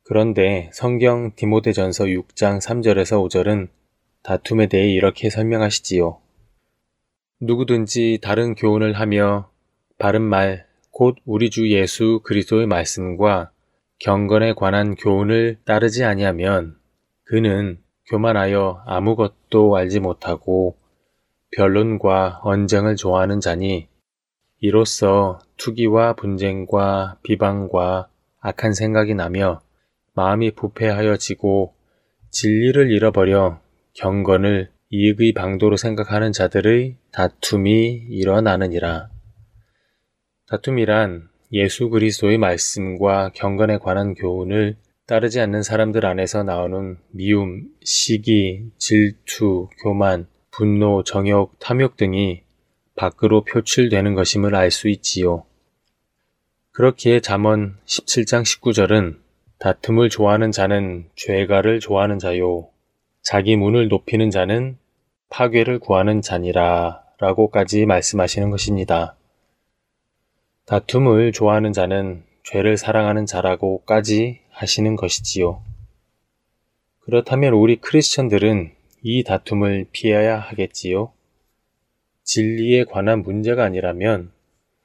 그런데 0.08 0.70
성경 0.72 1.32
디모데전서 1.34 2.04
6장 2.04 2.60
3절에서 2.60 3.28
5절은 3.28 3.68
다툼에 4.22 4.68
대해 4.68 4.88
이렇게 4.92 5.30
설명하시지요. 5.30 6.20
누구든지 7.40 8.20
다른 8.22 8.54
교훈을 8.54 8.92
하며 8.92 9.50
바른 9.98 10.22
말, 10.22 10.64
곧 10.92 11.16
우리 11.24 11.50
주 11.50 11.68
예수 11.72 12.20
그리스도의 12.22 12.68
말씀과 12.68 13.50
경건에 13.98 14.52
관한 14.52 14.94
교훈을 14.94 15.58
따르지 15.64 16.04
아니하면 16.04 16.76
그는 17.24 17.80
교만하여 18.08 18.84
아무것도 18.86 19.74
알지 19.74 19.98
못하고 19.98 20.76
변론과 21.56 22.42
언쟁을 22.44 22.94
좋아하는 22.94 23.40
자니 23.40 23.88
이로써 24.60 25.40
투기와 25.56 26.12
분쟁과 26.12 27.18
비방과 27.24 28.08
악한 28.38 28.72
생각이 28.72 29.14
나며 29.14 29.65
마음이 30.16 30.52
부패하여지고 30.52 31.74
진리를 32.30 32.90
잃어버려 32.90 33.60
경건을 33.92 34.70
이익의 34.88 35.34
방도로 35.34 35.76
생각하는 35.76 36.32
자들의 36.32 36.96
다툼이 37.12 38.06
일어나느니라. 38.08 39.10
다툼이란 40.48 41.28
예수 41.52 41.90
그리스도의 41.90 42.38
말씀과 42.38 43.30
경건에 43.34 43.78
관한 43.78 44.14
교훈을 44.14 44.76
따르지 45.06 45.38
않는 45.40 45.62
사람들 45.62 46.06
안에서 46.06 46.42
나오는 46.44 46.96
미움, 47.10 47.68
시기, 47.84 48.70
질투, 48.78 49.68
교만, 49.82 50.26
분노, 50.50 51.04
정욕, 51.04 51.58
탐욕 51.58 51.96
등이 51.96 52.42
밖으로 52.96 53.44
표출되는 53.44 54.14
것임을 54.14 54.54
알 54.54 54.70
수 54.70 54.88
있지요. 54.88 55.44
그렇기에 56.72 57.20
잠언 57.20 57.76
17장 57.84 58.42
19절은 58.42 59.25
다툼을 59.58 60.10
좋아하는 60.10 60.52
자는 60.52 61.08
죄가를 61.16 61.80
좋아하는 61.80 62.18
자요. 62.18 62.68
자기 63.22 63.56
문을 63.56 63.88
높이는 63.88 64.30
자는 64.30 64.76
파괴를 65.30 65.78
구하는 65.78 66.20
자니라 66.20 67.02
라고까지 67.18 67.86
말씀하시는 67.86 68.50
것입니다. 68.50 69.16
다툼을 70.66 71.32
좋아하는 71.32 71.72
자는 71.72 72.22
죄를 72.42 72.76
사랑하는 72.76 73.24
자라고까지 73.24 74.40
하시는 74.50 74.94
것이지요. 74.94 75.62
그렇다면 77.00 77.54
우리 77.54 77.76
크리스천들은 77.76 78.72
이 79.02 79.24
다툼을 79.24 79.86
피해야 79.90 80.38
하겠지요? 80.38 81.12
진리에 82.24 82.84
관한 82.84 83.22
문제가 83.22 83.64
아니라면 83.64 84.32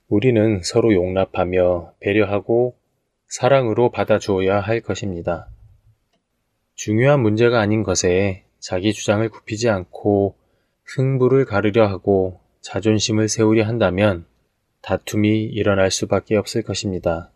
우리는 0.08 0.62
서로 0.64 0.94
용납하며 0.94 1.94
배려하고 2.00 2.76
사랑으로 3.32 3.92
받아주어야 3.92 4.60
할 4.60 4.82
것입니다. 4.82 5.48
중요한 6.76 7.22
문제가 7.22 7.62
아닌 7.62 7.82
것에 7.82 8.44
자기 8.60 8.92
주장을 8.92 9.28
굽히지 9.30 9.70
않고 9.70 10.36
승부를 10.86 11.46
가르려 11.46 11.88
하고 11.88 12.42
자존심을 12.60 13.30
세우려 13.30 13.66
한다면 13.66 14.26
다툼이 14.82 15.46
일어날 15.46 15.92
수밖에 15.92 16.36
없을 16.36 16.62
것입니다. 16.62 17.32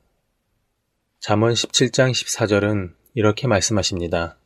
잠언 1.20 1.54
17장 1.54 2.12
14절은 2.12 2.93
이렇게 3.14 3.48
말씀하십니다. 3.48 4.38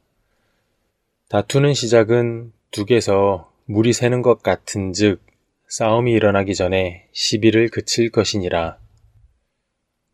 다투는 1.30 1.74
시작은 1.74 2.54
둑에서 2.70 3.52
물이 3.66 3.94
새는 3.94 4.22
것 4.22 4.44
같은 4.44 4.94
즉 4.94 5.20
싸움이 5.68 6.12
일어나기 6.12 6.54
전에 6.54 7.08
시비를 7.12 7.70
그칠 7.70 8.12
것이니라. 8.12 8.78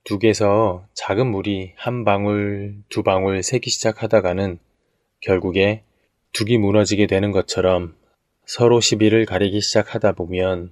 둑에서 0.05 0.87
작은 0.93 1.25
물이 1.31 1.73
한 1.77 2.05
방울, 2.05 2.75
두 2.89 3.01
방울 3.01 3.41
새기 3.41 3.71
시작하다가는 3.71 4.59
결국에 5.19 5.83
둑이 6.31 6.59
무너지게 6.59 7.07
되는 7.07 7.31
것처럼 7.31 7.95
서로 8.45 8.79
시비를 8.79 9.25
가리기 9.25 9.61
시작하다 9.61 10.11
보면 10.11 10.71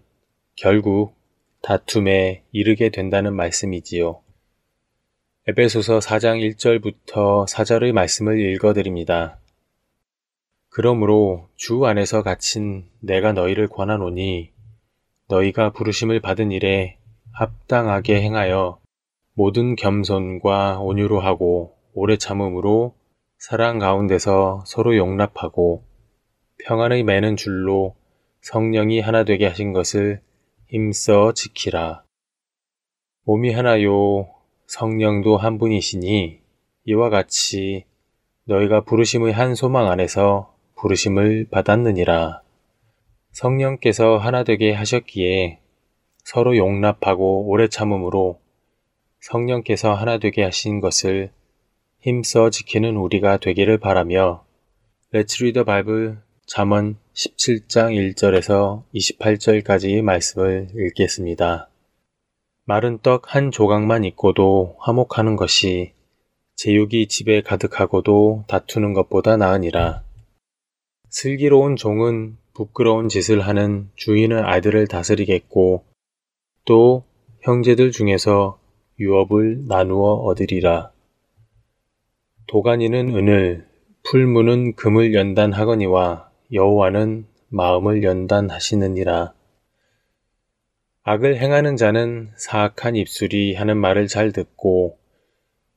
결국 0.55 1.15
다툼에 1.63 2.43
이르게 2.51 2.89
된다는 2.89 3.35
말씀이지요. 3.35 4.21
에베소서 5.47 5.97
4장 5.97 6.55
1절부터 6.55 7.47
4절의 7.47 7.91
말씀을 7.91 8.39
읽어드립니다. 8.39 9.39
그러므로 10.69 11.49
주 11.55 11.83
안에서 11.87 12.21
갇힌 12.21 12.85
내가 12.99 13.33
너희를 13.33 13.67
권하노니 13.67 14.51
너희가 15.27 15.71
부르심을 15.71 16.19
받은 16.19 16.51
일에 16.51 16.99
합당하게 17.31 18.21
행하여 18.21 18.82
모든 19.35 19.75
겸손과 19.75 20.79
온유로 20.79 21.19
하고 21.19 21.75
오래 21.93 22.17
참음으로 22.17 22.95
사랑 23.39 23.79
가운데서 23.79 24.63
서로 24.67 24.95
용납하고 24.95 25.83
평안의 26.65 27.03
매는 27.03 27.35
줄로 27.35 27.95
성령이 28.41 28.99
하나 28.99 29.23
되게 29.23 29.47
하신 29.47 29.73
것을 29.73 30.21
힘써 30.67 31.33
지키라. 31.33 32.03
몸이 33.25 33.51
하나요 33.53 34.29
성령도 34.67 35.37
한 35.37 35.57
분이시니 35.57 36.39
이와 36.85 37.09
같이 37.09 37.85
너희가 38.45 38.81
부르심의 38.81 39.33
한 39.33 39.55
소망 39.55 39.89
안에서 39.89 40.53
부르심을 40.75 41.47
받았느니라. 41.49 42.41
성령께서 43.31 44.17
하나 44.17 44.43
되게 44.43 44.73
하셨기에 44.73 45.59
서로 46.23 46.55
용납하고 46.55 47.47
오래 47.47 47.67
참음으로 47.67 48.42
성령께서 49.23 49.93
하나 49.93 50.17
되게 50.17 50.43
하신 50.43 50.81
것을 50.81 51.31
힘써 52.01 52.49
지키는 52.49 52.97
우리가 52.97 53.37
되기를 53.37 53.77
바라며 53.77 54.43
Let's 55.13 55.39
read 55.39 55.53
the 55.53 55.63
Bible 55.63 56.17
잠언 56.45 56.97
17장 57.13 57.93
1절에서 58.15 58.83
28절까지의 58.93 60.01
말씀을 60.01 60.71
읽겠습니다. 60.75 61.69
마른 62.65 62.99
떡 62.99 63.33
한 63.33 63.51
조각만 63.51 64.03
있고도 64.03 64.75
화목하는 64.79 65.37
것이 65.37 65.93
제육이 66.57 67.07
집에 67.07 67.41
가득하고도 67.41 68.43
다투는 68.49 68.93
것보다 68.93 69.37
나으니라. 69.37 70.03
슬기로운 71.09 71.77
종은 71.77 72.37
부끄러운 72.53 73.07
짓을 73.07 73.39
하는 73.39 73.89
주인의 73.95 74.41
아들을 74.41 74.87
다스리겠고 74.87 75.85
또 76.65 77.05
형제들 77.43 77.91
중에서 77.91 78.59
유업을 78.99 79.65
나누어 79.67 80.13
얻으리라. 80.13 80.91
도가니는 82.47 83.15
은을, 83.15 83.67
풀무는 84.03 84.75
금을 84.75 85.13
연단하거니와 85.13 86.29
여호와는 86.51 87.25
마음을 87.49 88.03
연단하시느니라. 88.03 89.33
악을 91.03 91.37
행하는 91.37 91.75
자는 91.75 92.31
사악한 92.37 92.95
입술이 92.95 93.55
하는 93.55 93.77
말을 93.77 94.07
잘 94.07 94.31
듣고 94.31 94.97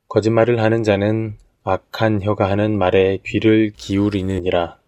거짓말을 0.07 0.61
하는 0.61 0.83
자는 0.83 1.37
악한 1.63 2.21
혀가 2.21 2.49
하는 2.49 2.77
말에 2.77 3.19
귀를 3.25 3.71
기울이느니라. 3.75 4.79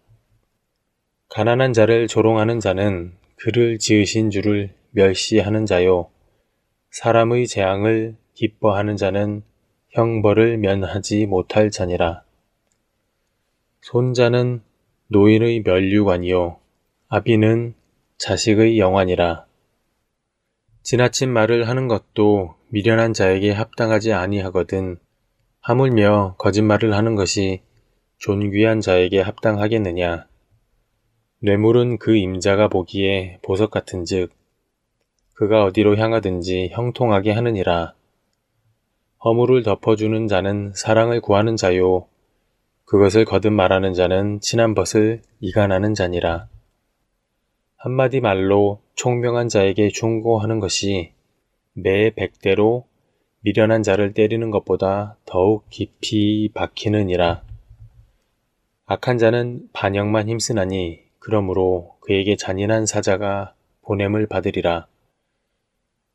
가난한 1.29 1.73
자를 1.73 2.07
조롱하는 2.07 2.59
자는 2.59 3.13
그를 3.35 3.79
지으신 3.79 4.29
주를 4.29 4.73
멸시하는 4.91 5.65
자요. 5.65 6.09
사람의 6.91 7.47
재앙을 7.47 8.15
기뻐하는 8.33 8.97
자는 8.97 9.43
형벌을 9.89 10.57
면하지 10.57 11.27
못할 11.27 11.69
자니라. 11.69 12.23
손자는 13.81 14.61
노인의 15.07 15.61
멸류관이요 15.65 16.59
아비는 17.07 17.75
자식의 18.17 18.79
영환이라. 18.79 19.45
지나친 20.83 21.31
말을 21.31 21.67
하는 21.67 21.87
것도 21.87 22.55
미련한 22.69 23.13
자에게 23.13 23.51
합당하지 23.51 24.13
아니하거든 24.13 24.97
하물며 25.61 26.35
거짓말을 26.37 26.93
하는 26.95 27.15
것이 27.15 27.61
존귀한 28.17 28.81
자에게 28.81 29.21
합당하겠느냐. 29.21 30.27
뇌물은 31.41 31.99
그 31.99 32.15
임자가 32.15 32.67
보기에 32.67 33.39
보석 33.43 33.71
같은즉 33.71 34.38
그가 35.39 35.63
어디로 35.63 35.95
향하든지 35.95 36.71
형통하게 36.73 37.31
하느니라. 37.31 37.93
허물을 39.23 39.63
덮어주는 39.63 40.27
자는 40.27 40.73
사랑을 40.75 41.21
구하는 41.21 41.55
자요 41.55 42.07
그것을 42.83 43.23
거듭 43.23 43.53
말하는 43.53 43.93
자는 43.93 44.41
친한 44.41 44.75
벗을 44.75 45.21
이간하는 45.39 45.93
자니라. 45.93 46.49
한마디 47.77 48.19
말로 48.19 48.81
총명한 48.95 49.47
자에게 49.47 49.87
충고하는 49.87 50.59
것이 50.59 51.13
매 51.71 52.09
백대로 52.09 52.85
미련한 53.39 53.81
자를 53.81 54.13
때리는 54.13 54.51
것보다 54.51 55.15
더욱 55.25 55.69
깊이 55.69 56.51
박히느니라. 56.53 57.43
악한 58.87 59.17
자는 59.17 59.69
반역만 59.71 60.27
힘쓰나니 60.27 60.99
그러므로 61.17 61.95
그에게 62.01 62.35
잔인한 62.35 62.85
사자가 62.85 63.53
보냄을 63.83 64.27
받으리라. 64.27 64.89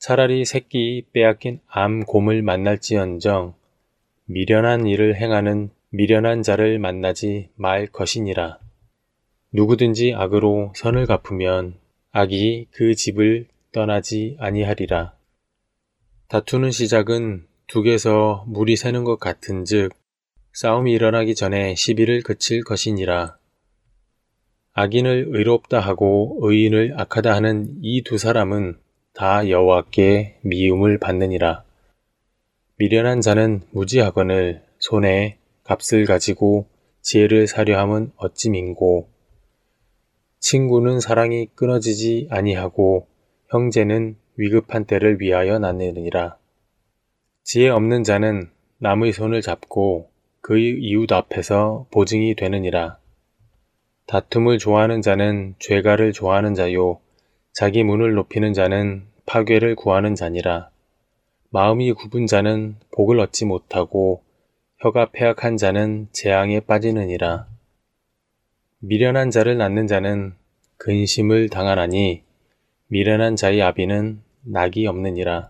차라리 0.06 0.44
새끼 0.44 1.02
빼앗긴 1.14 1.60
암 1.66 2.04
곰을 2.04 2.42
만날지언정 2.42 3.54
미련한 4.26 4.86
일을 4.86 5.16
행하는 5.16 5.70
미련한 5.88 6.42
자를 6.42 6.78
만나지 6.78 7.48
말 7.54 7.86
것이니라. 7.86 8.58
누구든지 9.52 10.12
악으로 10.14 10.74
선을 10.76 11.06
갚으면 11.06 11.78
악이 12.12 12.66
그 12.72 12.94
집을 12.94 13.46
떠나지 13.72 14.36
아니하리라. 14.38 15.14
다투는 16.28 16.70
시작은 16.70 17.46
둑에서 17.66 18.44
물이 18.46 18.76
새는 18.76 19.04
것 19.04 19.18
같은즉 19.18 19.94
싸움이 20.52 20.92
일어나기 20.92 21.34
전에 21.34 21.74
시비를 21.76 22.20
그칠 22.20 22.62
것이니라. 22.62 23.38
악인을 24.74 25.28
의롭다 25.30 25.80
하고 25.80 26.36
의인을 26.42 26.92
악하다 27.00 27.34
하는 27.34 27.78
이 27.80 28.02
두 28.02 28.18
사람은 28.18 28.83
다 29.14 29.48
여호와께 29.48 30.40
미움을 30.42 30.98
받느니라. 30.98 31.62
미련한 32.78 33.20
자는 33.20 33.62
무지하거늘 33.70 34.64
손에 34.80 35.38
값을 35.62 36.04
가지고 36.04 36.66
지혜를 37.00 37.46
사려 37.46 37.78
함은 37.78 38.10
어찌 38.16 38.50
민고 38.50 39.08
친구는 40.40 40.98
사랑이 40.98 41.46
끊어지지 41.54 42.26
아니하고 42.28 43.06
형제는 43.50 44.16
위급한 44.36 44.84
때를 44.84 45.20
위하여 45.20 45.60
나느니라. 45.60 46.36
지혜 47.44 47.68
없는 47.68 48.02
자는 48.02 48.50
남의 48.78 49.12
손을 49.12 49.42
잡고 49.42 50.10
그의 50.40 50.76
이웃 50.80 51.12
앞에서 51.12 51.86
보증이 51.92 52.34
되느니라. 52.34 52.98
다툼을 54.06 54.58
좋아하는 54.58 55.02
자는 55.02 55.54
죄가를 55.60 56.12
좋아하는 56.12 56.54
자요. 56.54 56.98
자기 57.54 57.84
문을 57.84 58.14
높이는 58.14 58.52
자는 58.52 59.04
파괴를 59.26 59.76
구하는 59.76 60.16
자니라. 60.16 60.70
마음이 61.50 61.92
굽은 61.92 62.26
자는 62.26 62.74
복을 62.90 63.20
얻지 63.20 63.44
못하고 63.44 64.24
혀가 64.78 65.12
폐악한 65.12 65.56
자는 65.56 66.08
재앙에 66.10 66.58
빠지느니라. 66.58 67.46
미련한 68.80 69.30
자를 69.30 69.56
낳는 69.56 69.86
자는 69.86 70.34
근심을 70.78 71.48
당하나니 71.48 72.24
미련한 72.88 73.36
자의 73.36 73.62
아비는 73.62 74.20
낙이 74.42 74.88
없느니라. 74.88 75.48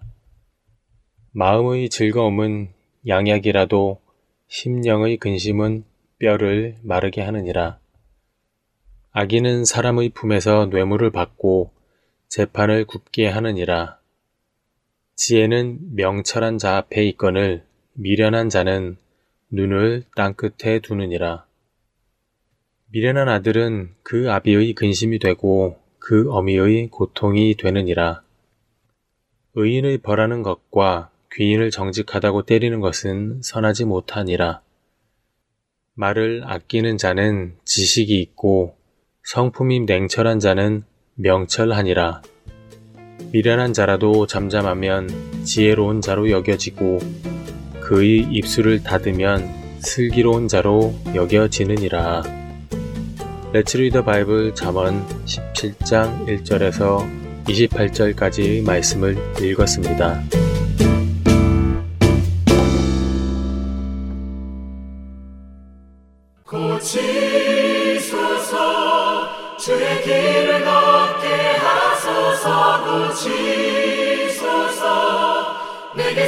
마음의 1.32 1.88
즐거움은 1.88 2.68
양약이라도 3.08 3.98
심령의 4.48 5.16
근심은 5.16 5.84
뼈를 6.18 6.76
마르게 6.82 7.22
하느니라. 7.22 7.78
악인은 9.12 9.64
사람의 9.64 10.10
품에서 10.10 10.66
뇌물을 10.66 11.10
받고 11.10 11.73
재판을 12.36 12.84
굽게 12.84 13.28
하느니라. 13.28 14.00
지혜는 15.14 15.94
명철한 15.94 16.58
자 16.58 16.78
앞에 16.78 17.04
있거늘 17.10 17.64
미련한 17.92 18.48
자는 18.48 18.96
눈을 19.50 20.02
땅끝에 20.16 20.80
두느니라. 20.80 21.46
미련한 22.90 23.28
아들은 23.28 23.94
그 24.02 24.32
아비의 24.32 24.72
근심이 24.72 25.20
되고 25.20 25.78
그 26.00 26.28
어미의 26.32 26.88
고통이 26.88 27.54
되느니라. 27.54 28.24
의인의 29.54 29.98
벌하는 29.98 30.42
것과 30.42 31.12
귀인을 31.34 31.70
정직하다고 31.70 32.46
때리는 32.46 32.80
것은 32.80 33.42
선하지 33.44 33.84
못하니라. 33.84 34.60
말을 35.94 36.42
아끼는 36.46 36.98
자는 36.98 37.54
지식이 37.64 38.20
있고 38.20 38.76
성품이 39.22 39.82
냉철한 39.82 40.40
자는 40.40 40.82
명철하니라. 41.16 42.22
미련한 43.32 43.72
자라도 43.72 44.26
잠잠하면 44.26 45.08
지혜로운 45.44 46.00
자로 46.00 46.30
여겨지고 46.30 46.98
그의 47.80 48.26
입술을 48.30 48.82
닫으면 48.82 49.48
슬기로운 49.78 50.48
자로 50.48 50.94
여겨지느니라. 51.14 52.22
Let's 53.52 53.74
read 53.76 53.92
the 53.92 54.04
Bible 54.04 54.54
잠언 54.54 55.06
17장 55.26 56.26
1절에서 56.26 57.44
28절까지의 57.44 58.64
말씀을 58.64 59.16
읽었습니다. 59.40 60.22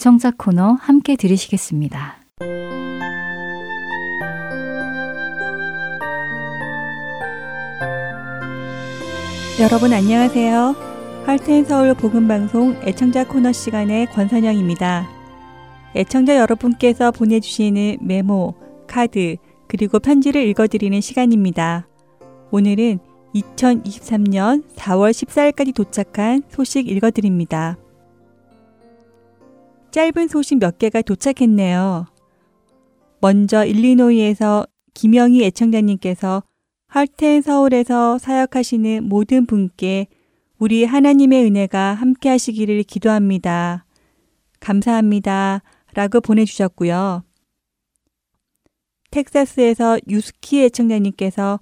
애청자 0.00 0.30
코너 0.30 0.78
함께 0.80 1.14
들으시겠습니다. 1.14 2.16
여러분 9.60 9.92
안녕하세요. 9.92 10.74
할텐서울 11.26 11.92
복음방송 11.92 12.80
애청자 12.84 13.28
코너 13.28 13.52
시간의 13.52 14.06
권선영입니다. 14.06 15.06
애청자 15.94 16.38
여러분께서 16.38 17.10
보내주시는 17.10 17.98
메모, 18.00 18.54
카드, 18.86 19.36
그리고 19.68 19.98
편지를 19.98 20.48
읽어드리는 20.48 20.98
시간입니다. 21.02 21.86
오늘은 22.50 23.00
2023년 23.34 24.64
4월 24.76 25.10
14일까지 25.10 25.74
도착한 25.74 26.42
소식 26.48 26.88
읽어드립니다. 26.88 27.76
짧은 29.90 30.28
소식 30.28 30.58
몇 30.58 30.78
개가 30.78 31.02
도착했네요. 31.02 32.06
먼저 33.20 33.64
일리노이에서 33.64 34.66
김영희 34.94 35.44
애청자님께서 35.44 36.42
할텐 36.86 37.42
서울에서 37.42 38.18
사역하시는 38.18 39.04
모든 39.04 39.46
분께 39.46 40.06
우리 40.58 40.84
하나님의 40.84 41.44
은혜가 41.44 41.94
함께 41.94 42.28
하시기를 42.28 42.82
기도합니다. 42.84 43.84
감사합니다. 44.60 45.62
라고 45.94 46.20
보내주셨고요. 46.20 47.24
텍사스에서 49.10 49.98
유스키 50.08 50.62
애청자님께서 50.64 51.58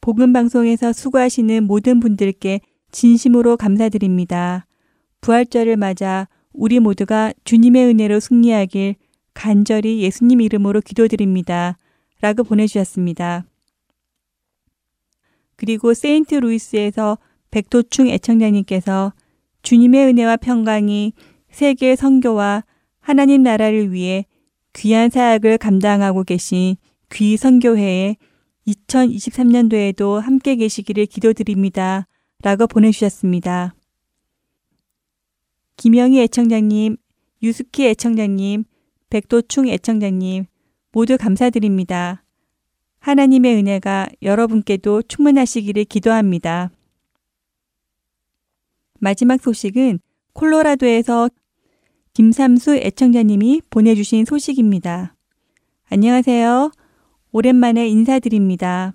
복음방송에서 0.00 0.92
수고하시는 0.92 1.64
모든 1.64 2.00
분들께 2.00 2.60
진심으로 2.92 3.56
감사드립니다. 3.56 4.66
부활절을 5.20 5.76
맞아 5.76 6.28
우리 6.56 6.80
모두가 6.80 7.32
주님의 7.44 7.86
은혜로 7.86 8.18
승리하길 8.18 8.96
간절히 9.34 10.00
예수님 10.00 10.40
이름으로 10.40 10.80
기도드립니다. 10.80 11.76
라고 12.22 12.44
보내주셨습니다. 12.44 13.44
그리고 15.56 15.92
세인트 15.92 16.34
루이스에서 16.34 17.18
백도충 17.50 18.08
애청자님께서 18.08 19.12
주님의 19.62 20.06
은혜와 20.06 20.38
평강이 20.38 21.12
세계 21.50 21.94
선교와 21.94 22.64
하나님 23.00 23.42
나라를 23.42 23.92
위해 23.92 24.24
귀한 24.72 25.10
사역을 25.10 25.58
감당하고 25.58 26.24
계신 26.24 26.76
귀 27.12 27.36
선교회에 27.36 28.16
2023년도에도 28.66 30.20
함께 30.20 30.56
계시기를 30.56 31.06
기도드립니다. 31.06 32.06
라고 32.42 32.66
보내주셨습니다. 32.66 33.75
김영희 35.76 36.20
애청자님, 36.22 36.96
유스키 37.42 37.86
애청자님, 37.86 38.64
백도충 39.10 39.68
애청자님 39.68 40.46
모두 40.92 41.18
감사드립니다. 41.18 42.24
하나님의 42.98 43.56
은혜가 43.56 44.08
여러분께도 44.22 45.02
충만하시기를 45.02 45.84
기도합니다. 45.84 46.70
마지막 48.98 49.40
소식은 49.40 50.00
콜로라도에서 50.32 51.28
김삼수 52.14 52.76
애청자님이 52.76 53.60
보내주신 53.68 54.24
소식입니다. 54.24 55.14
안녕하세요. 55.90 56.72
오랜만에 57.32 57.86
인사드립니다. 57.88 58.94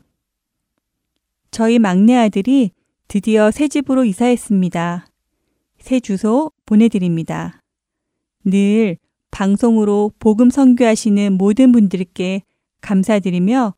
저희 1.51 1.77
막내 1.77 2.15
아들이 2.15 2.71
드디어 3.07 3.51
새 3.51 3.67
집으로 3.67 4.03
이사했습니다. 4.05 5.10
새 5.81 5.99
주소 5.99 6.51
보내드립니다. 6.65 7.59
늘 8.45 8.97
방송으로 9.31 10.11
복음 10.19 10.49
선교하시는 10.49 11.33
모든 11.37 11.71
분들께 11.71 12.43
감사드리며 12.81 13.75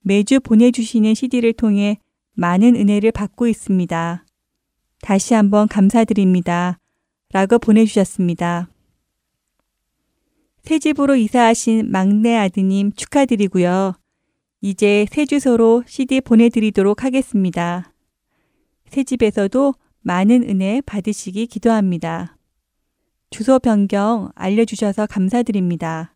매주 0.00 0.40
보내주시는 0.40 1.14
CD를 1.14 1.52
통해 1.54 1.98
많은 2.34 2.76
은혜를 2.76 3.12
받고 3.12 3.48
있습니다. 3.48 4.24
다시 5.00 5.34
한번 5.34 5.68
감사드립니다. 5.68 6.78
라고 7.32 7.58
보내주셨습니다. 7.58 8.68
새 10.62 10.78
집으로 10.78 11.16
이사하신 11.16 11.90
막내 11.90 12.36
아드님 12.36 12.92
축하드리고요. 12.92 13.94
이제 14.60 15.06
새 15.10 15.24
주소로 15.24 15.84
CD 15.86 16.20
보내드리도록 16.20 17.04
하겠습니다. 17.04 17.92
새 18.88 19.04
집에서도 19.04 19.74
많은 20.00 20.48
은혜 20.48 20.80
받으시기 20.80 21.46
기도합니다. 21.46 22.36
주소 23.30 23.58
변경 23.58 24.30
알려주셔서 24.34 25.06
감사드립니다. 25.06 26.14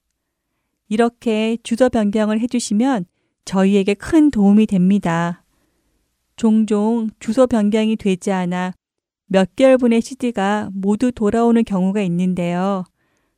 이렇게 0.89 1.57
주소 1.63 1.89
변경을 1.89 2.41
해주시면 2.41 3.07
저희에게 3.45 3.95
큰 3.95 4.31
도움이 4.31 4.67
됩니다. 4.67 5.45
종종 6.37 7.09
주소 7.19 7.47
변경이 7.47 7.97
되지 7.97 8.33
않아 8.33 8.73
몇 9.27 9.55
개월분의 9.57 10.03
CD가 10.03 10.71
모두 10.73 11.13
돌아오는 11.13 11.63
경우가 11.65 12.03
있는데요. 12.03 12.85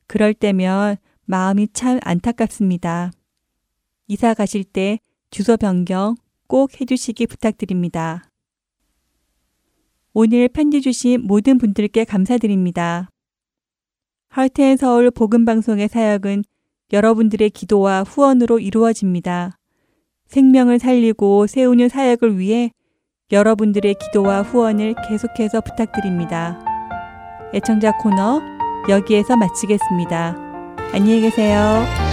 그럴 0.07 0.33
때면 0.33 0.97
마음이 1.25 1.69
참 1.73 1.99
안타깝습니다. 2.03 3.11
이사 4.07 4.33
가실 4.33 4.63
때 4.63 4.99
주소 5.31 5.57
변경 5.57 6.15
꼭 6.47 6.79
해주시기 6.79 7.27
부탁드립니다. 7.27 8.29
오늘 10.17 10.47
편지 10.47 10.81
주신 10.81 11.27
모든 11.27 11.57
분들께 11.57 12.05
감사드립니다. 12.05 13.09
할텐 14.29 14.77
서울 14.77 15.11
복음방송의 15.11 15.89
사역은 15.89 16.45
여러분들의 16.93 17.49
기도와 17.49 18.03
후원으로 18.03 18.59
이루어집니다. 18.59 19.57
생명을 20.27 20.79
살리고 20.79 21.47
세우는 21.47 21.89
사역을 21.89 22.39
위해 22.39 22.71
여러분들의 23.33 23.95
기도와 23.95 24.41
후원을 24.43 24.95
계속해서 25.05 25.59
부탁드립니다. 25.59 26.63
애청자 27.53 27.91
코너 27.97 28.41
여기에서 28.87 29.35
마치겠습니다. 29.35 30.37
안녕히 30.93 31.19
계세요. 31.19 32.04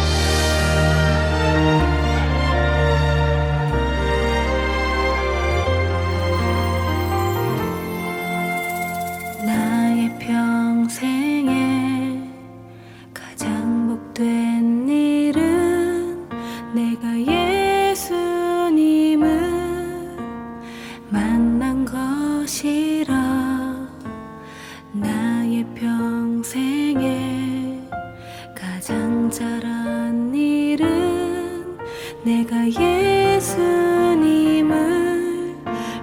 예수님을 33.39 34.67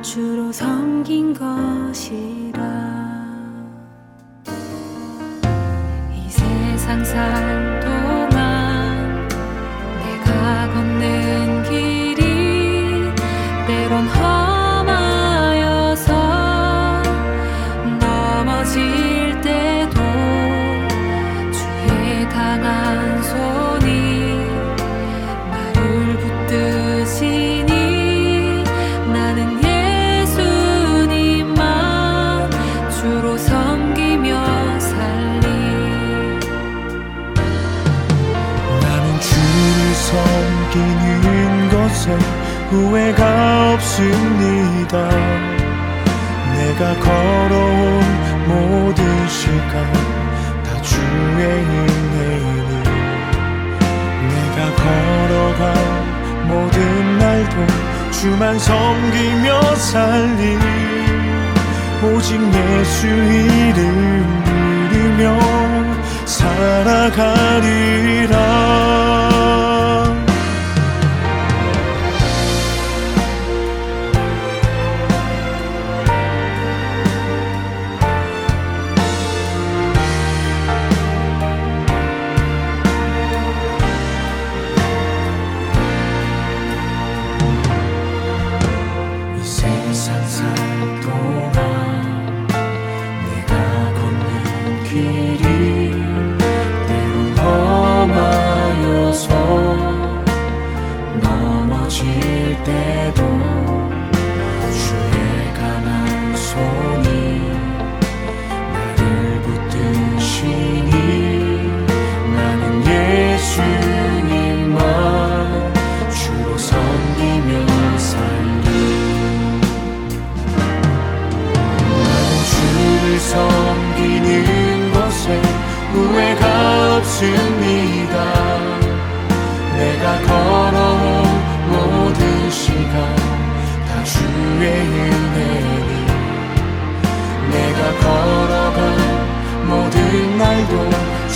주로 0.01 0.51
섬긴 0.51 1.33
것이라. 1.33 2.59
이 6.13 6.29
세상 6.29 7.03
살 7.03 7.58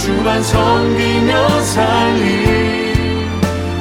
주만 0.04 0.44
섬기며 0.44 1.62
살리 1.62 2.94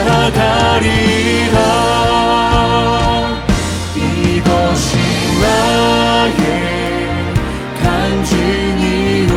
이것이 3.94 4.96
나의 5.40 6.34
간증이요. 7.84 9.32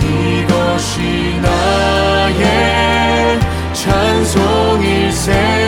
이것이 0.00 0.96
나의 1.42 3.38
찬송일세 3.74 5.67